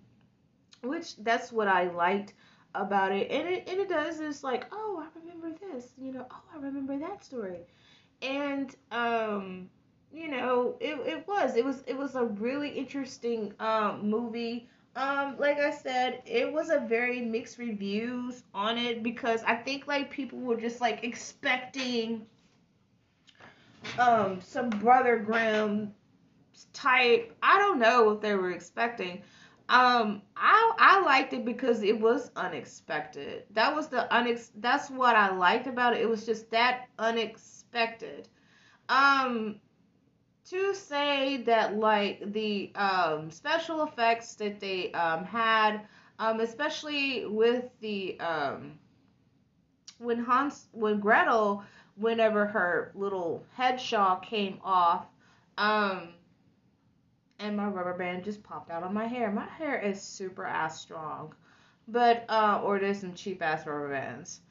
[0.84, 2.34] which that's what I liked
[2.76, 6.26] about it, and it and it does is like, oh, I remember this, you know,
[6.30, 7.60] oh, I remember that story,
[8.22, 9.70] and um,
[10.12, 14.68] you know, it it was it was it was a really interesting um movie
[14.98, 19.88] um, like I said, it was a very mixed reviews on it because I think
[19.88, 22.26] like people were just like expecting
[24.00, 25.94] um some Brother Grimm
[26.74, 27.36] type.
[27.44, 29.22] I don't know what they were expecting.
[29.70, 33.44] Um, I I liked it because it was unexpected.
[33.52, 34.50] That was the unex.
[34.56, 36.02] That's what I liked about it.
[36.02, 38.30] It was just that unexpected.
[38.90, 39.60] Um,
[40.50, 45.82] to say that like the um, special effects that they um, had,
[46.20, 48.80] um, especially with the um,
[50.00, 51.64] when Hans when Gretel
[51.96, 55.06] whenever her little head shawl came off,
[55.58, 56.10] um,
[57.40, 59.32] and my rubber band just popped out on my hair.
[59.32, 61.34] My hair is super ass strong,
[61.88, 64.42] but uh, or there's some cheap ass rubber bands,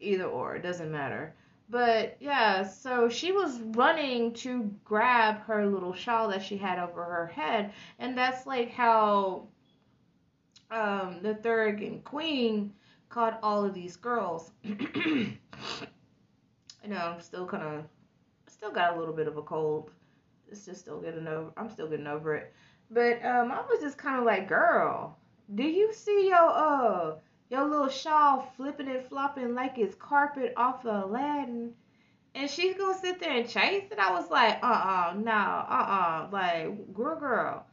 [0.00, 1.34] either or it doesn't matter.
[1.68, 7.02] But yeah, so she was running to grab her little shawl that she had over
[7.02, 9.48] her head, and that's like how
[10.70, 12.72] um, the third queen
[13.08, 14.52] caught all of these girls.
[14.62, 15.36] you
[16.86, 17.84] know, I'm still kind of,
[18.46, 19.90] still got a little bit of a cold.
[20.48, 21.52] It's just still getting over.
[21.56, 22.54] I'm still getting over it.
[22.90, 25.18] But um, I was just kind of like, girl,
[25.54, 27.16] do you see your uh
[27.50, 31.74] your little shawl flipping and flopping like it's carpet off of Aladdin.
[32.34, 33.98] And she's gonna sit there and chase it.
[33.98, 37.66] I was like, uh uh-uh, uh, no, uh uh, like, girl, girl,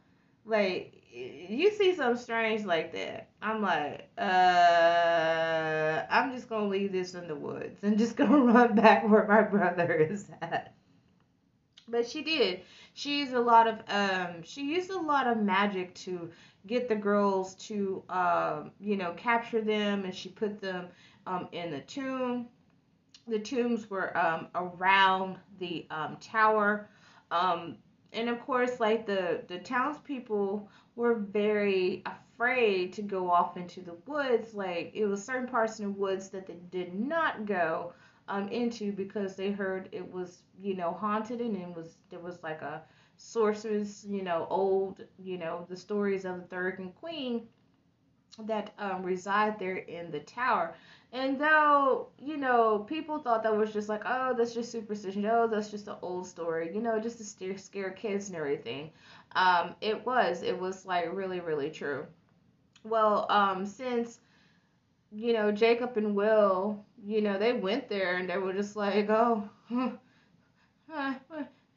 [0.46, 3.28] like, you see something strange like that.
[3.42, 8.74] I'm like, uh, I'm just gonna leave this in the woods and just gonna run
[8.74, 10.74] back where my brother is at.
[11.88, 12.62] But she did.
[12.94, 16.30] She used a lot of um, she used a lot of magic to
[16.66, 20.88] get the girls to, um, you know, capture them, and she put them
[21.26, 22.48] um, in the tomb.
[23.26, 26.88] The tombs were um, around the um, tower,
[27.30, 27.76] um,
[28.12, 33.94] and of course, like the the townspeople were very afraid to go off into the
[34.06, 34.54] woods.
[34.54, 37.92] Like it was certain parts in the woods that they did not go.
[38.28, 42.42] Um, into because they heard it was you know haunted and it was there was
[42.42, 42.82] like a
[43.16, 47.46] sorceress you know old you know the stories of the third and queen
[48.46, 50.74] that um, reside there in the tower.
[51.12, 55.24] And though, you know, people thought that was just like, oh, that's just superstition.
[55.26, 58.90] Oh, that's just an old story, you know, just to scare, scare kids and everything.
[59.36, 60.42] Um, it was.
[60.42, 62.06] It was like really, really true.
[62.84, 64.20] Well, um, since,
[65.14, 69.08] you know, Jacob and Will, you know, they went there and they were just like,
[69.08, 69.48] oh,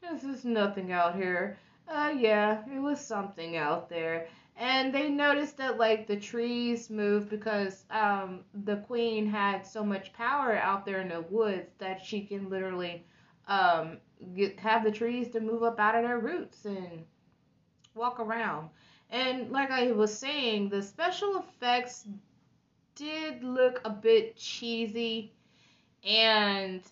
[0.00, 1.58] this is nothing out here.
[1.88, 4.28] Uh, yeah, it was something out there
[4.58, 10.12] and they noticed that like the trees moved because um, the queen had so much
[10.12, 13.04] power out there in the woods that she can literally
[13.46, 13.98] um,
[14.34, 17.04] get have the trees to move up out of their roots and
[17.94, 18.68] walk around.
[19.10, 22.06] And like I was saying, the special effects
[22.98, 25.32] did look a bit cheesy
[26.04, 26.82] and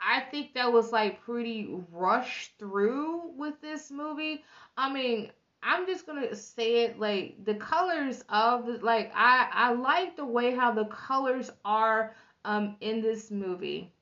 [0.00, 4.44] I think that was like pretty rushed through with this movie.
[4.76, 10.16] I mean, I'm just gonna say it like the colors of like I I like
[10.16, 12.14] the way how the colors are
[12.44, 13.92] um in this movie.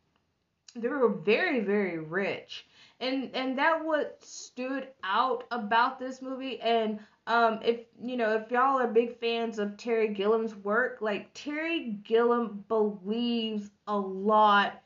[0.76, 2.66] They were very very rich,
[3.00, 6.60] and and that what stood out about this movie.
[6.60, 11.30] And um if you know if y'all are big fans of Terry Gilliam's work, like
[11.34, 14.82] Terry Gilliam believes a lot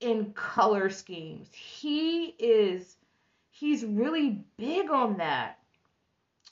[0.00, 1.48] in color schemes.
[1.52, 2.96] He is
[3.50, 5.58] he's really big on that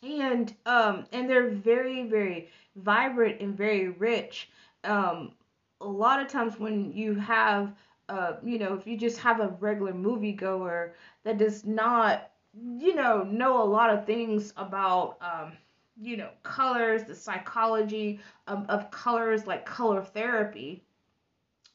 [0.02, 4.50] and um and they're very very vibrant and very rich
[4.84, 5.32] um
[5.80, 7.72] a lot of times when you have
[8.08, 10.92] uh you know if you just have a regular moviegoer
[11.24, 15.52] that does not you know know a lot of things about um
[16.00, 20.82] you know colors the psychology of colors like color therapy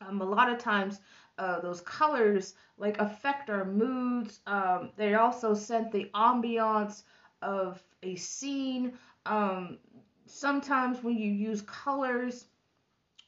[0.01, 0.99] um a lot of times
[1.37, 7.03] uh, those colors like affect our moods um they also set the ambiance
[7.41, 8.93] of a scene.
[9.25, 9.77] Um,
[10.25, 12.45] sometimes when you use colors,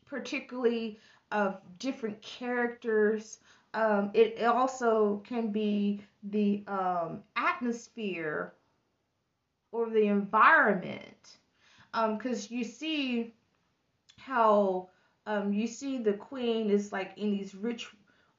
[0.06, 1.00] particularly
[1.32, 3.40] of different characters,
[3.74, 8.54] um, it, also can be the um, atmosphere
[9.72, 11.38] or the environment.
[11.94, 13.34] Because um, you see
[14.18, 14.90] how
[15.26, 17.88] um, you see the queen is like in these rich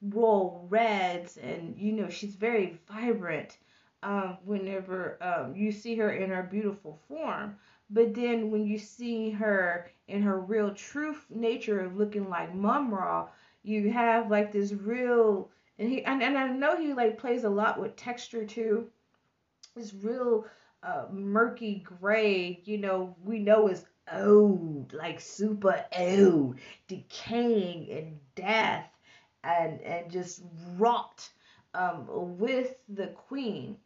[0.02, 3.58] royal reds, and you know she's very vibrant
[4.02, 7.56] um, whenever um, you see her in her beautiful form.
[7.90, 13.28] But then when you see her in her real true nature of looking like Mumm-Ra,
[13.62, 17.50] you have like this real and he and, and I know he like plays a
[17.50, 18.88] lot with texture too.
[19.74, 20.46] This real
[20.82, 26.56] uh, murky gray, you know, we know is old, like super old,
[26.88, 28.88] decaying and death
[29.44, 30.42] and and just
[30.78, 31.28] rot
[31.74, 32.06] um,
[32.38, 33.76] with the queen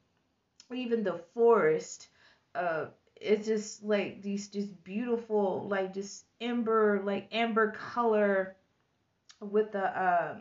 [0.72, 2.08] even the forest
[2.54, 2.86] uh
[3.20, 8.56] it's just like these just beautiful like just amber like amber color
[9.40, 10.38] with the uh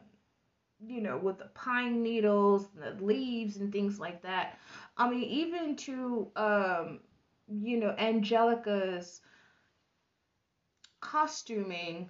[0.85, 4.59] you know with the pine needles and the leaves and things like that
[4.97, 6.99] i mean even to um
[7.47, 9.21] you know angelika's
[10.99, 12.09] costuming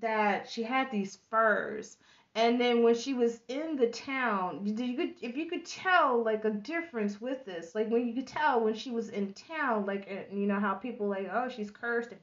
[0.00, 1.96] that she had these furs
[2.36, 6.44] and then when she was in the town, you could if you could tell like
[6.44, 10.08] a difference with this, like when you could tell when she was in town, like
[10.30, 12.20] you know how people like oh she's cursed and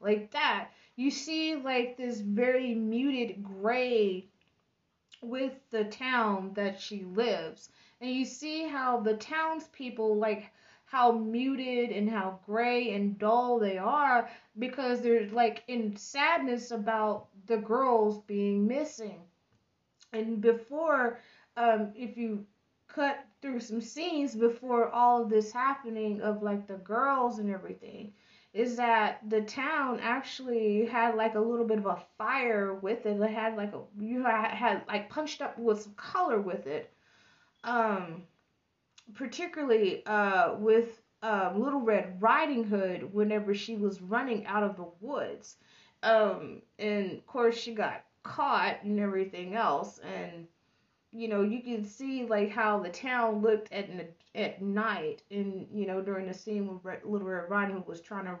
[0.00, 0.70] like that.
[0.98, 4.26] You see like this very muted gray
[5.22, 7.70] with the town that she lives,
[8.00, 10.50] and you see how the townspeople like
[10.86, 14.28] how muted and how gray and dull they are
[14.58, 19.20] because they're like in sadness about the girls being missing.
[20.12, 21.20] And before,
[21.56, 22.44] um, if you
[22.88, 28.12] cut through some scenes before all of this happening of like the girls and everything,
[28.54, 33.20] is that the town actually had like a little bit of a fire with it.
[33.20, 36.92] It had like a you had, had like punched up with some color with it.
[37.64, 38.22] Um,
[39.14, 44.88] particularly uh, with uh, Little Red Riding Hood whenever she was running out of the
[45.00, 45.56] woods.
[46.02, 49.98] Um, and of course, she got caught and everything else.
[49.98, 50.46] And,
[51.12, 53.88] you know, you can see like how the town looked at
[54.34, 55.22] at night.
[55.30, 58.38] And, you know, during the scene when Little Red Riding was trying to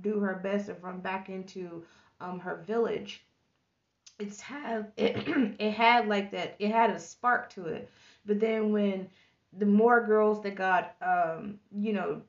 [0.00, 1.84] do her best to run back into
[2.20, 3.24] um, her village.
[4.18, 5.16] It's had it,
[5.58, 6.56] it had like that.
[6.58, 7.90] It had a spark to it.
[8.26, 9.08] But then when
[9.58, 12.20] the more girls that got um, you know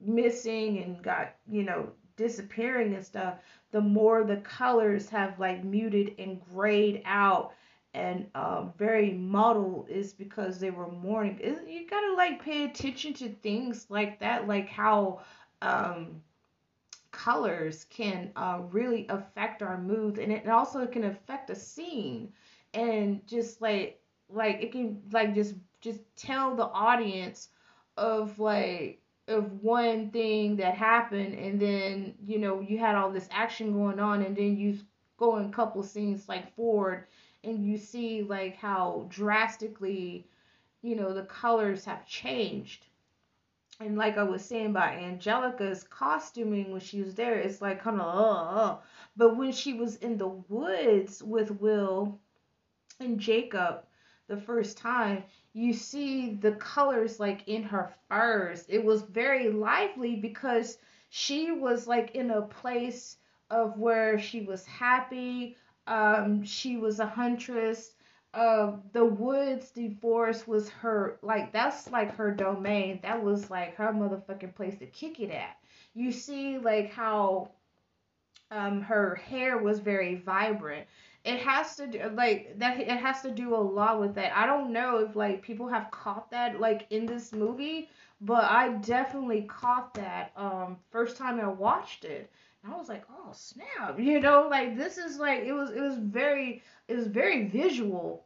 [0.00, 3.34] missing and got you know disappearing and stuff,
[3.72, 7.52] the more the colors have like muted and grayed out
[7.94, 11.38] and um, very muddled is because they were mourning.
[11.68, 15.20] You gotta like pay attention to things like that, like how
[15.62, 16.22] um,
[17.10, 22.32] colors can uh, really affect our mood, and it also can affect a scene,
[22.74, 27.48] and just like like it can like just just tell the audience
[27.96, 33.28] of like of one thing that happened and then you know you had all this
[33.30, 34.76] action going on and then you
[35.18, 37.06] go in a couple scenes like forward
[37.44, 40.26] and you see like how drastically
[40.82, 42.86] you know the colors have changed
[43.80, 47.98] and like I was saying about Angelika's costuming when she was there, it's like kind
[48.00, 48.78] of uh, uh.
[49.16, 52.20] But when she was in the woods with Will
[53.00, 53.86] and Jacob
[54.28, 55.24] the first time,
[55.54, 58.66] you see the colors like in her furs.
[58.68, 60.76] It was very lively because
[61.08, 63.16] she was like in a place
[63.50, 65.56] of where she was happy.
[65.86, 67.92] Um, she was a huntress.
[68.32, 73.00] Uh, the woods, the forest was her like that's like her domain.
[73.02, 75.56] That was like her motherfucking place to kick it at.
[75.94, 77.50] You see like how
[78.50, 80.86] um her hair was very vibrant
[81.24, 84.46] it has to do like that it has to do a lot with that i
[84.46, 87.88] don't know if like people have caught that like in this movie
[88.20, 92.30] but i definitely caught that um first time i watched it
[92.64, 95.96] i was like oh snap you know like this is like it was it was
[95.98, 98.24] very it was very visual.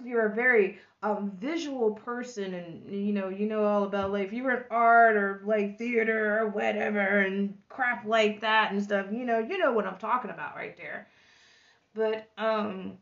[0.00, 4.26] If you're a very um visual person and you know you know all about like
[4.26, 8.82] if you were in art or like theater or whatever and crap like that and
[8.82, 11.08] stuff you know you know what i'm talking about right there.
[11.94, 12.98] But um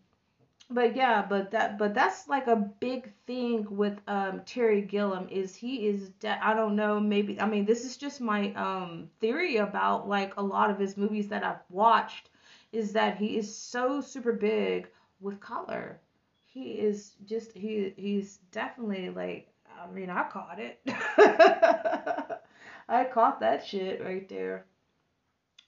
[0.75, 5.55] but yeah, but that but that's like a big thing with um Terry Gilliam is
[5.55, 9.59] he is de- I don't know maybe I mean this is just my um theory
[9.59, 12.31] about like a lot of his movies that I've watched
[12.73, 14.89] is that he is so super big
[15.21, 16.01] with color.
[16.45, 19.49] He is just he he's definitely like
[19.81, 20.81] I mean I caught it.
[22.89, 24.67] I caught that shit right there.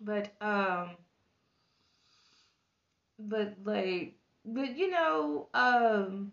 [0.01, 0.97] But um
[3.19, 4.17] but like
[4.47, 6.33] but you know um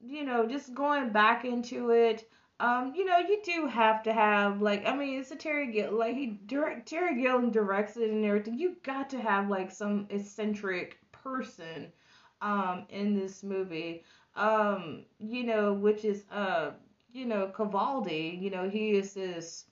[0.00, 2.28] you know just going back into it
[2.60, 5.92] um you know you do have to have like i mean it's a terry gill
[5.92, 8.58] like he direct terry gilliam directs it and everything.
[8.58, 11.92] You got to have like some eccentric person
[12.40, 14.04] um in this movie.
[14.34, 16.72] Um you know which is uh
[17.12, 19.64] you know cavaldi you know he is this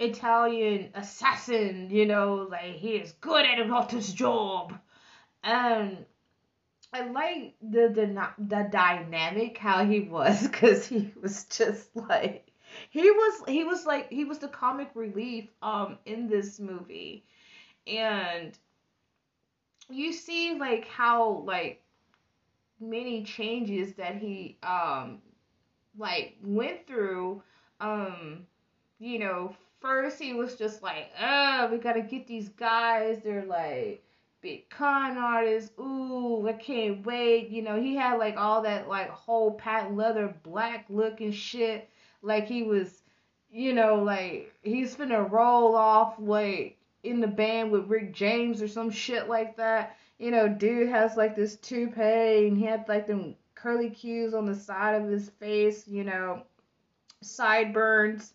[0.00, 4.74] italian assassin you know like he is good at his job.
[5.44, 5.98] Um,
[6.92, 12.50] I like the the the dynamic how he was because he was just like
[12.90, 17.24] he was he was like he was the comic relief um in this movie,
[17.86, 18.56] and
[19.90, 21.82] you see like how like
[22.80, 25.20] many changes that he um
[25.98, 27.42] like went through.
[27.80, 28.46] Um
[28.98, 33.20] you know first he was just like oh we gotta get these guys.
[33.24, 34.04] They're like
[34.42, 35.72] big con artist.
[35.78, 37.48] Ooh, I can't wait.
[37.48, 41.88] You know, he had like all that like whole patent leather black looking shit.
[42.20, 43.02] Like he was,
[43.50, 48.68] you know, like he's finna roll off like in the band with Rick James or
[48.68, 49.96] some shit like that.
[50.18, 54.46] You know, dude has like this toupee and he had like them curly cues on
[54.46, 56.42] the side of his face, you know,
[57.22, 58.34] sideburns.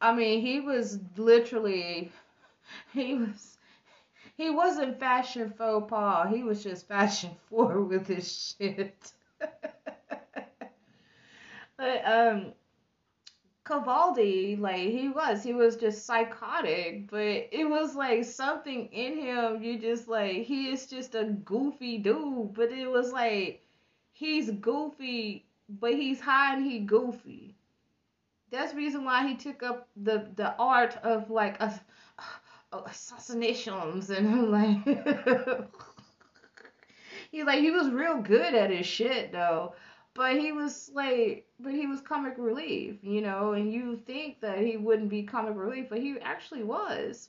[0.00, 2.10] I mean, he was literally,
[2.92, 3.56] he was
[4.34, 6.28] he wasn't fashion faux pas.
[6.28, 9.12] He was just fashion forward with his shit.
[11.76, 12.52] but um
[13.64, 19.62] Cavaldi, like he was, he was just psychotic, but it was like something in him.
[19.62, 23.62] You just like he is just a goofy dude, but it was like
[24.12, 27.56] he's goofy, but he's high and he goofy.
[28.50, 31.80] That's reason why he took up the the art of like a
[32.86, 34.84] assassinations and like
[37.30, 39.74] he like he was real good at his shit though.
[40.14, 44.58] But he was like but he was comic relief you know and you think that
[44.58, 47.28] he wouldn't be comic relief but he actually was.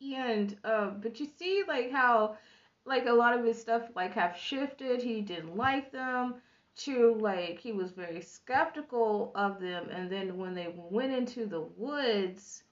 [0.00, 2.36] And uh, but you see like how
[2.84, 5.02] like a lot of his stuff like have shifted.
[5.02, 6.36] He didn't like them
[6.76, 9.88] to like he was very skeptical of them.
[9.90, 12.64] And then when they went into the woods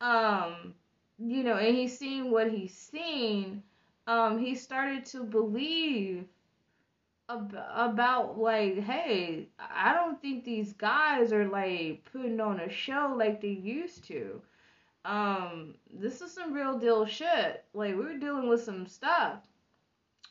[0.00, 0.74] um
[1.18, 3.62] you know, and he's seen what he's seen,
[4.06, 6.26] um, he started to believe
[7.28, 13.14] ab- about like, hey, I don't think these guys are like putting on a show
[13.16, 14.42] like they used to.
[15.04, 17.64] um, this is some real deal shit.
[17.74, 19.40] Like we were dealing with some stuff.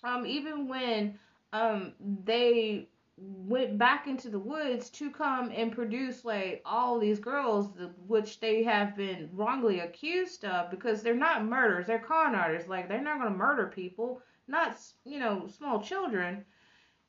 [0.03, 1.19] Um, even when
[1.53, 1.93] um
[2.25, 2.87] they
[3.17, 7.69] went back into the woods to come and produce like all these girls
[8.07, 12.89] which they have been wrongly accused of because they're not murderers they're con artists like
[12.89, 16.45] they're not going to murder people not you know small children.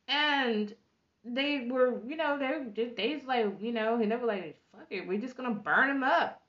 [0.08, 0.74] And
[1.24, 4.86] they were you know they they just like you know and they were like fuck
[4.90, 6.42] it we're just going to burn them up.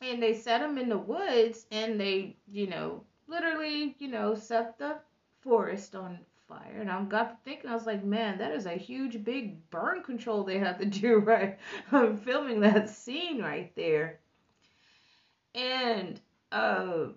[0.00, 4.78] And they set them in the woods and they you know literally you know set
[4.78, 4.96] the
[5.40, 6.18] forest on
[6.52, 6.80] fire.
[6.80, 10.02] And I got to thinking, I was like, man, that is a huge, big burn
[10.02, 11.58] control they have to do right
[11.90, 14.20] I'm filming that scene right there.
[15.54, 17.08] And uh,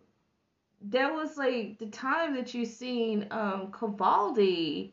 [0.89, 4.91] that was like the time that you seen um, Cavaldi.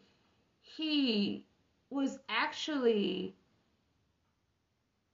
[0.60, 1.44] He
[1.90, 3.34] was actually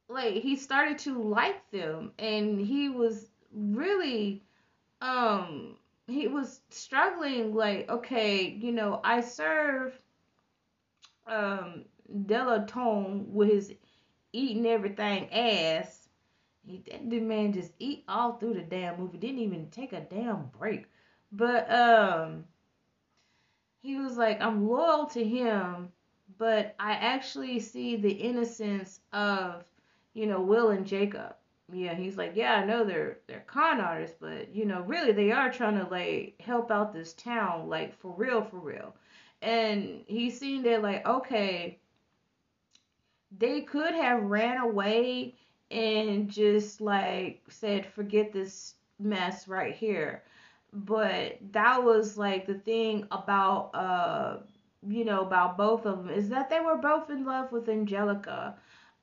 [0.08, 4.42] like he started to like them, and he was really
[5.00, 5.77] um
[6.08, 9.98] he was struggling like okay you know i serve
[11.26, 11.84] um
[12.26, 13.74] Delatombe with his
[14.32, 16.08] eating everything ass.
[16.66, 20.00] He that the man just eat all through the damn movie didn't even take a
[20.00, 20.86] damn break.
[21.32, 22.44] But um
[23.80, 25.92] he was like i'm loyal to him
[26.38, 29.64] but i actually see the innocence of
[30.14, 31.36] you know will and jacob
[31.72, 35.30] yeah, he's like, yeah, I know they're they're con artists, but you know, really they
[35.32, 38.94] are trying to like help out this town, like for real, for real.
[39.42, 41.78] And he's seen that like, okay,
[43.38, 45.34] they could have ran away
[45.70, 50.22] and just like said, forget this mess right here.
[50.72, 54.38] But that was like the thing about uh
[54.86, 58.56] you know about both of them is that they were both in love with Angelika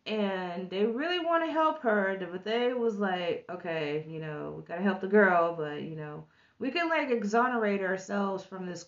[0.05, 4.63] and they really want to help her, but they was like, okay, you know, we
[4.63, 6.25] gotta help the girl, but you know,
[6.59, 8.85] we can like exonerate ourselves from this,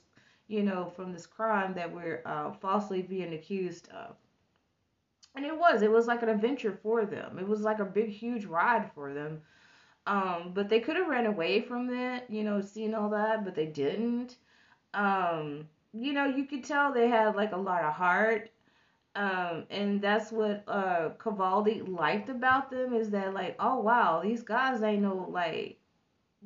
[0.48, 4.16] you know, from this crime that we're uh, falsely being accused of.
[5.36, 7.38] And it was, it was like an adventure for them.
[7.40, 9.42] It was like a big, huge ride for them.
[10.08, 13.56] Um, but they could have ran away from it, you know, seeing all that, but
[13.56, 14.38] they didn't.
[14.94, 18.50] Um, you know, you could tell they had like a lot of heart
[19.18, 24.44] um, and that's what uh Cavaldi liked about them is that like, oh wow, these
[24.44, 25.80] guys ain't no like,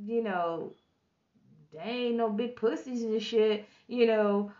[0.01, 0.71] you know,
[1.73, 4.53] they ain't no big pussies and shit, you know.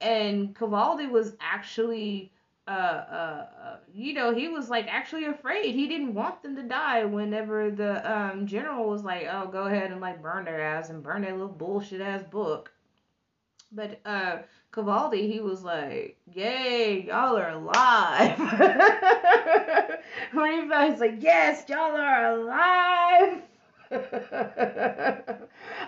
[0.00, 2.32] And Cavaldi was actually
[2.66, 5.74] uh, uh, uh, you know, he was like actually afraid.
[5.74, 9.90] He didn't want them to die whenever the um general was like, oh, go ahead
[9.90, 12.72] and like burn their ass and burn that little bullshit ass book.
[13.70, 14.38] But uh
[14.72, 18.38] Cavaldi, he was like, "Yay, y'all are alive!"
[20.32, 23.42] when he was like, "Yes, y'all are alive!"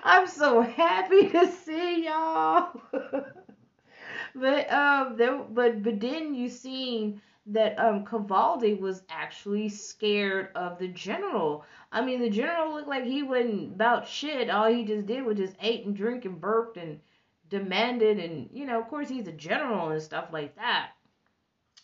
[0.05, 2.79] I'm so happy to see y'all.
[4.35, 10.79] but um, there, but but then you seen that um Cavaldi was actually scared of
[10.79, 11.65] the general.
[11.91, 14.51] I mean, the general looked like he wasn't about shit.
[14.51, 17.01] All he just did was just ate and drink and burped and
[17.51, 20.91] demanded and you know of course he's a general and stuff like that.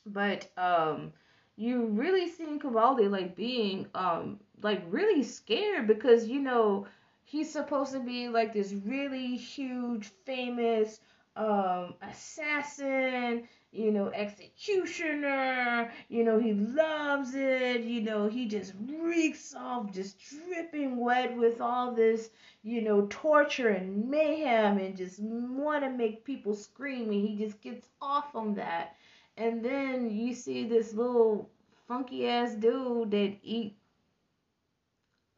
[0.07, 1.13] But um
[1.57, 6.87] you really seen Cavaldi like being um like really scared because you know
[7.25, 11.01] he's supposed to be like this really huge famous
[11.37, 19.55] um assassin you know executioner you know he loves it you know he just reeks
[19.55, 22.31] off just dripping wet with all this
[22.63, 27.11] you know, torture and mayhem and just want to make people scream.
[27.11, 28.97] And he just gets off on that.
[29.37, 31.49] And then you see this little
[31.89, 33.77] funky ass dude that eat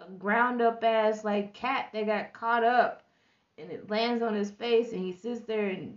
[0.00, 3.04] a ground up ass like cat that got caught up
[3.56, 5.96] and it lands on his face and he sits there and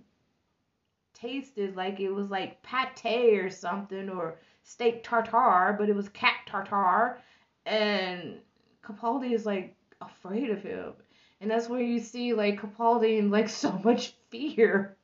[1.16, 6.36] tasted like it was like pate or something or steak tartare, but it was cat
[6.46, 7.22] tartare.
[7.66, 8.40] And
[8.84, 10.94] Capaldi is like afraid of him
[11.42, 14.98] and that's where you see like Capaldi in like so much fear.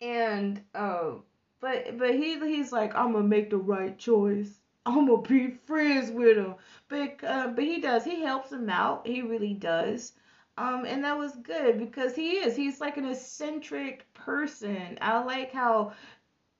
[0.00, 1.12] And uh,
[1.60, 4.60] but but he he's like I'm gonna make the right choice.
[4.84, 6.56] I'm gonna be friends with him.
[6.88, 8.04] But uh, but he does.
[8.04, 9.06] He helps him out.
[9.06, 10.12] He really does.
[10.56, 12.56] Um, and that was good because he is.
[12.56, 14.98] He's like an eccentric person.
[15.00, 15.92] I like how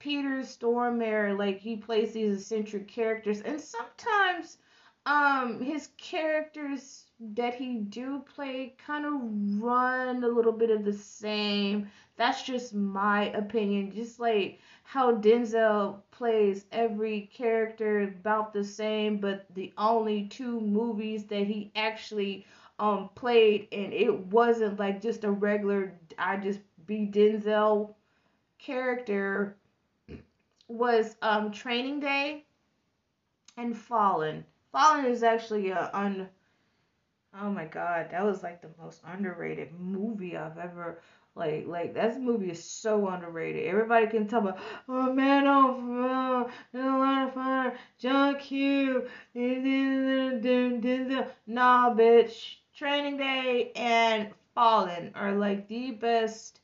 [0.01, 4.59] Peter Stormare like he plays these eccentric characters, and sometimes
[5.07, 10.93] Um, his characters that he do play kind of run a little bit of the
[10.95, 11.91] same.
[12.17, 13.93] That's just my opinion.
[13.93, 21.27] Just like how Denzel plays every character about the same, but the only two movies
[21.27, 22.47] that he actually
[22.79, 27.95] um played and it wasn't like just a regular I just be Denzel
[28.59, 29.57] character
[30.69, 32.45] was um Training Day
[33.57, 34.45] and Fallen.
[34.73, 36.29] Fallen is actually a un
[37.41, 41.01] oh my god, that was like the most underrated movie I've ever
[41.35, 43.67] like like that movie is so underrated.
[43.67, 44.53] Everybody can tell me,
[44.89, 49.09] oh man, oh, uh, a lot of fun, John Q.
[51.47, 52.57] Nah, bitch.
[52.75, 56.61] Training Day and Fallen are like the best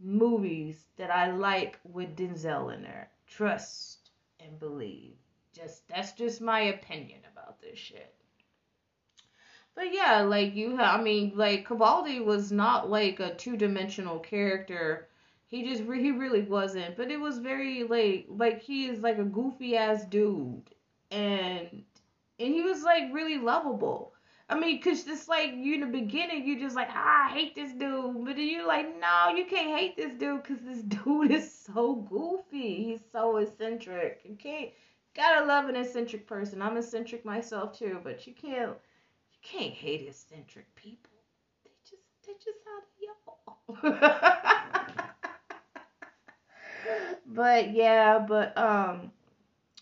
[0.00, 3.08] movies that I like with Denzel in there.
[3.28, 5.14] Trust and believe.
[5.52, 8.12] Just that's just my opinion about this shit.
[9.76, 15.06] But yeah, like you have, I mean, like Cavaldi was not like a two-dimensional character.
[15.46, 16.96] He just he really wasn't.
[16.96, 20.74] But it was very like like he is like a goofy ass dude,
[21.12, 21.84] and
[22.40, 24.13] and he was like really lovable.
[24.48, 27.54] I mean, cause it's like you in the beginning, you just like, ah, I hate
[27.54, 31.30] this dude, but then you're like, no, you can't hate this dude, cause this dude
[31.30, 32.84] is so goofy.
[32.84, 34.20] He's so eccentric.
[34.24, 34.70] You can't,
[35.16, 36.60] gotta love an eccentric person.
[36.60, 38.70] I'm eccentric myself too, but you can't,
[39.32, 41.10] you can't hate eccentric people.
[41.64, 44.14] They just, they just how they y'all.
[47.26, 49.10] but yeah, but um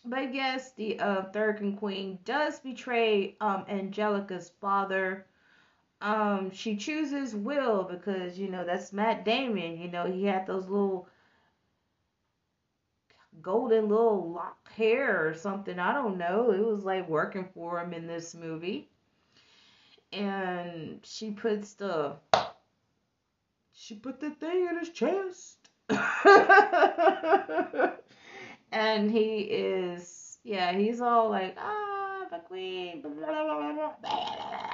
[0.05, 5.27] but yes, the uh, Thuringian Queen does betray um, Angelika's father.
[6.01, 9.79] Um, she chooses Will because you know that's Matt Damon.
[9.79, 11.09] You know he had those little
[13.41, 15.79] golden little lock hair or something.
[15.79, 16.51] I don't know.
[16.51, 18.89] It was like working for him in this movie.
[20.13, 22.17] And she puts the
[23.73, 25.59] she put the thing in his chest.
[28.73, 34.71] and he is yeah he's all like ah the queen blah, blah, blah,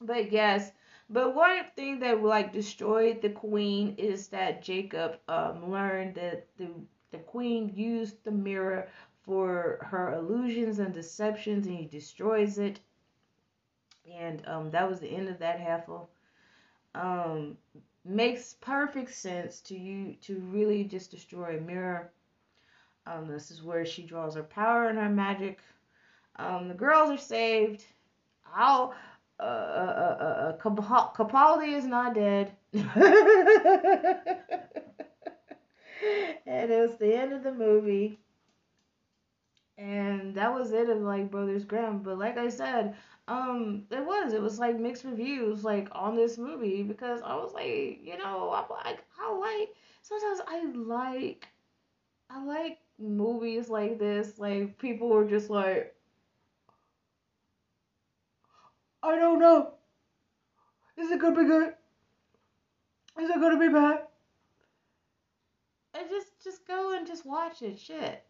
[0.00, 0.72] but yes
[1.10, 6.68] but one thing that like destroyed the queen is that jacob um, learned that the
[7.10, 8.88] the queen used the mirror
[9.28, 12.80] for her illusions and deceptions and he destroys it.
[14.10, 15.88] And um, that was the end of that half
[16.94, 17.58] um,
[18.04, 22.10] makes perfect sense to you to really just destroy a mirror
[23.08, 25.60] um, this is where she draws her power and her magic.
[26.36, 27.84] Um, the girls are saved.
[28.54, 28.90] Uh,
[29.40, 32.52] uh, uh, uh, Capaldi is not dead.
[32.72, 32.84] and
[36.70, 38.18] it was the end of the movie.
[39.78, 42.00] And that was it of like Brothers Grimm.
[42.02, 42.96] But like I said,
[43.28, 44.32] um, it was.
[44.32, 48.52] It was like mixed reviews like on this movie because I was like, you know,
[48.52, 51.46] I'm like I like sometimes I like
[52.30, 55.94] I like movies like this, like people were just like,
[59.02, 59.74] I don't know.
[60.96, 61.74] Is it gonna be good?
[63.20, 64.00] Is it gonna be bad?
[65.94, 67.78] And just just go and just watch it.
[67.78, 68.24] Shit.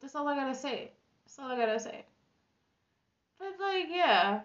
[0.00, 0.92] That's all I gotta say.
[1.24, 2.04] That's all I gotta say.
[3.38, 4.40] But like, yeah.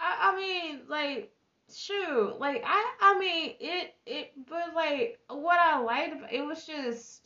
[0.00, 1.32] I I mean, like,
[1.72, 6.66] shoot, like I I mean it it but like what I liked about it was
[6.66, 7.22] just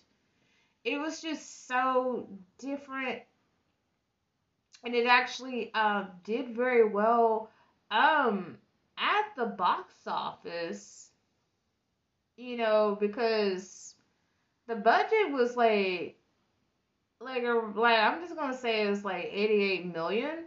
[0.86, 3.22] it was just so different.
[4.84, 7.50] And it actually um, did very well
[7.90, 8.58] um,
[8.96, 11.10] at the box office.
[12.36, 13.96] You know because
[14.66, 16.18] the budget was like
[17.20, 17.42] like
[17.74, 20.46] like i'm just gonna say it's like 88 million.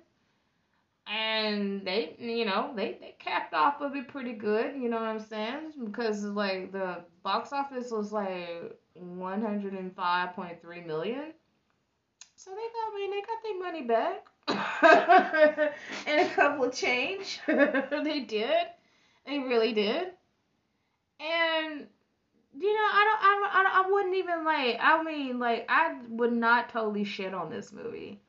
[1.08, 5.08] And they you know they, they capped off of it pretty good you know what
[5.08, 5.74] i'm saying?
[5.86, 11.34] Because like the box office was like 105.3 million.
[12.36, 14.28] So they got I mean they got their money back.
[16.08, 17.40] And a couple of change.
[17.48, 18.68] They did.
[19.26, 20.08] They really did.
[21.20, 21.88] And
[22.58, 26.34] you know I don't, I don't I wouldn't even like I mean like I would
[26.34, 28.22] not totally shit on this movie.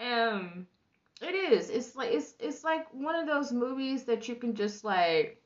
[0.00, 0.66] Um
[1.22, 1.70] it is.
[1.70, 5.40] It's like it's it's like one of those movies that you can just like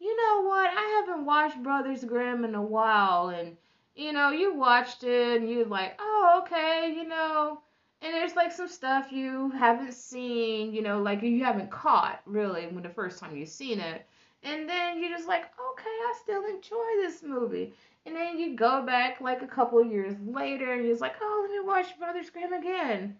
[0.00, 0.70] you know what?
[0.70, 3.56] I haven't watched Brothers Grimm in a while and
[3.94, 7.60] you know, you watched it and you're like, "Oh, okay, you know."
[8.02, 12.66] And there's like some stuff you haven't seen, you know, like you haven't caught really
[12.66, 14.06] when the first time you've seen it.
[14.42, 17.74] And then you're just like, "Okay, I still enjoy this movie."
[18.04, 21.50] And then you go back like a couple years later and you're like, "Oh, let
[21.52, 23.16] me watch Brothers Grimm again."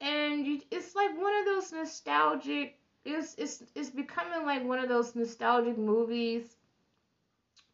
[0.00, 2.78] and you, it's like one of those nostalgic.
[3.08, 6.56] It's it's it's becoming like one of those nostalgic movies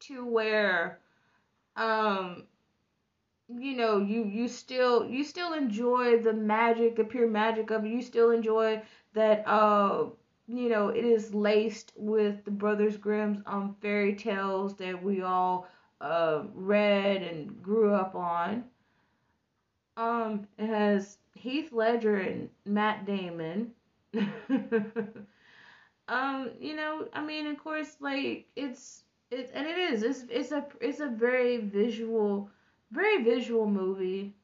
[0.01, 0.99] to where
[1.77, 2.45] um
[3.49, 7.89] you know you you still you still enjoy the magic the pure magic of it.
[7.89, 8.83] You still enjoy
[9.15, 10.07] that uh
[10.47, 15.69] you know it is laced with the brothers grimm's um fairy tales that we all
[16.01, 18.65] uh read and grew up on.
[19.97, 23.75] Um it has heath ledger and matt damon
[26.09, 30.53] um you know i mean of course like it's it and it is it's it's
[30.53, 32.51] a it's a very visual
[32.91, 34.35] very visual movie.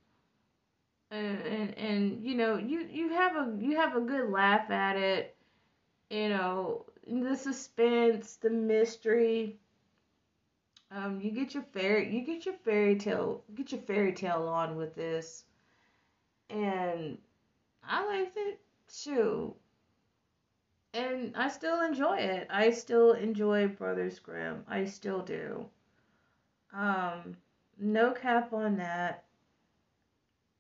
[1.12, 4.96] And, and and you know you you have a you have a good laugh at
[4.96, 5.36] it
[6.10, 9.58] you know the suspense the mystery.
[10.92, 14.76] Um you get your fairy you get your fairy tale get your fairy tale on
[14.76, 15.44] with this.
[16.50, 17.18] And
[17.84, 18.60] i liked it
[18.90, 19.54] too
[20.92, 25.64] and i still enjoy it i still enjoy brothers grimm i still do
[26.72, 27.36] um
[27.80, 29.24] no cap on that.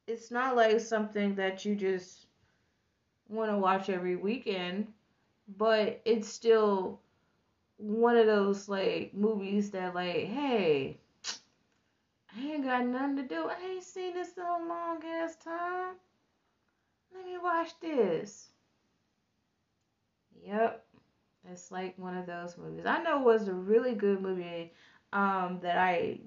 [0.06, 2.26] It's not like something that you just
[3.28, 4.88] want to watch every weekend,
[5.56, 7.00] but it's still
[7.76, 10.98] one of those like movies that like, hey,
[12.34, 13.48] I ain't got nothing to do.
[13.48, 15.94] I ain't seen this in a long ass time.
[17.14, 18.48] Let me watch this.
[20.44, 20.84] Yep.
[21.50, 22.86] It's like one of those movies.
[22.86, 24.72] I know it was a really good movie
[25.12, 26.18] um, that I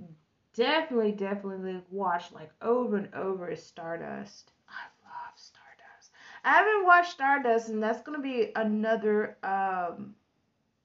[0.54, 4.52] definitely, definitely watched like over and over is Stardust.
[4.68, 6.12] I love Stardust.
[6.44, 9.38] I haven't watched Stardust, and that's gonna be another.
[9.44, 10.16] Um,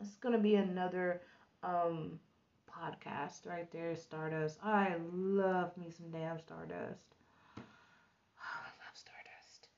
[0.01, 1.23] it's gonna be another
[1.63, 2.19] um
[2.71, 3.97] podcast right there.
[3.97, 4.59] Stardust.
[4.63, 7.15] I love me some damn Stardust.
[7.57, 7.63] Oh,
[8.41, 9.69] I love Stardust.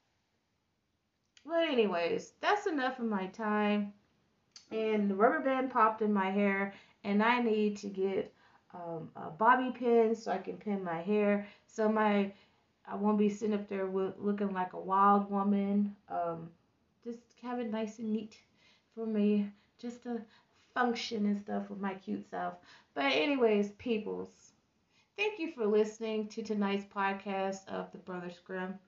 [1.44, 3.92] But anyways, that's enough of my time.
[4.70, 8.32] And the rubber band popped in my hair, and I need to get
[8.72, 11.46] um, a bobby pin so I can pin my hair.
[11.66, 12.32] So my
[12.86, 15.94] I won't be sitting up there with, looking like a wild woman.
[16.08, 16.50] Um,
[17.04, 18.36] just have it nice and neat
[18.94, 20.20] for me, just to
[20.74, 22.54] function and stuff with my cute self.
[22.94, 24.52] But anyways, peoples,
[25.16, 28.78] thank you for listening to tonight's podcast of the Brothers Grimm.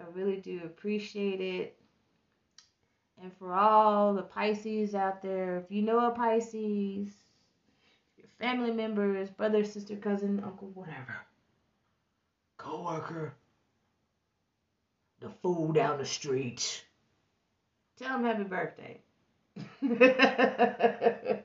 [0.00, 1.76] I really do appreciate it.
[3.22, 7.12] And for all the Pisces out there, if you know a Pisces,
[8.16, 11.16] your family members, brother, sister, cousin, uncle, whatever,
[12.56, 13.34] coworker,
[15.20, 16.82] the fool down the street.
[17.98, 19.02] Tell him happy birthday.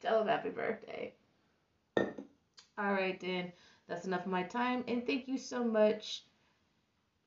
[0.00, 1.12] Tell him happy birthday.
[1.98, 3.52] All right, then.
[3.86, 4.84] That's enough of my time.
[4.88, 6.24] And thank you so much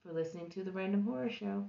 [0.05, 1.65] for listening to the Random Horror Show.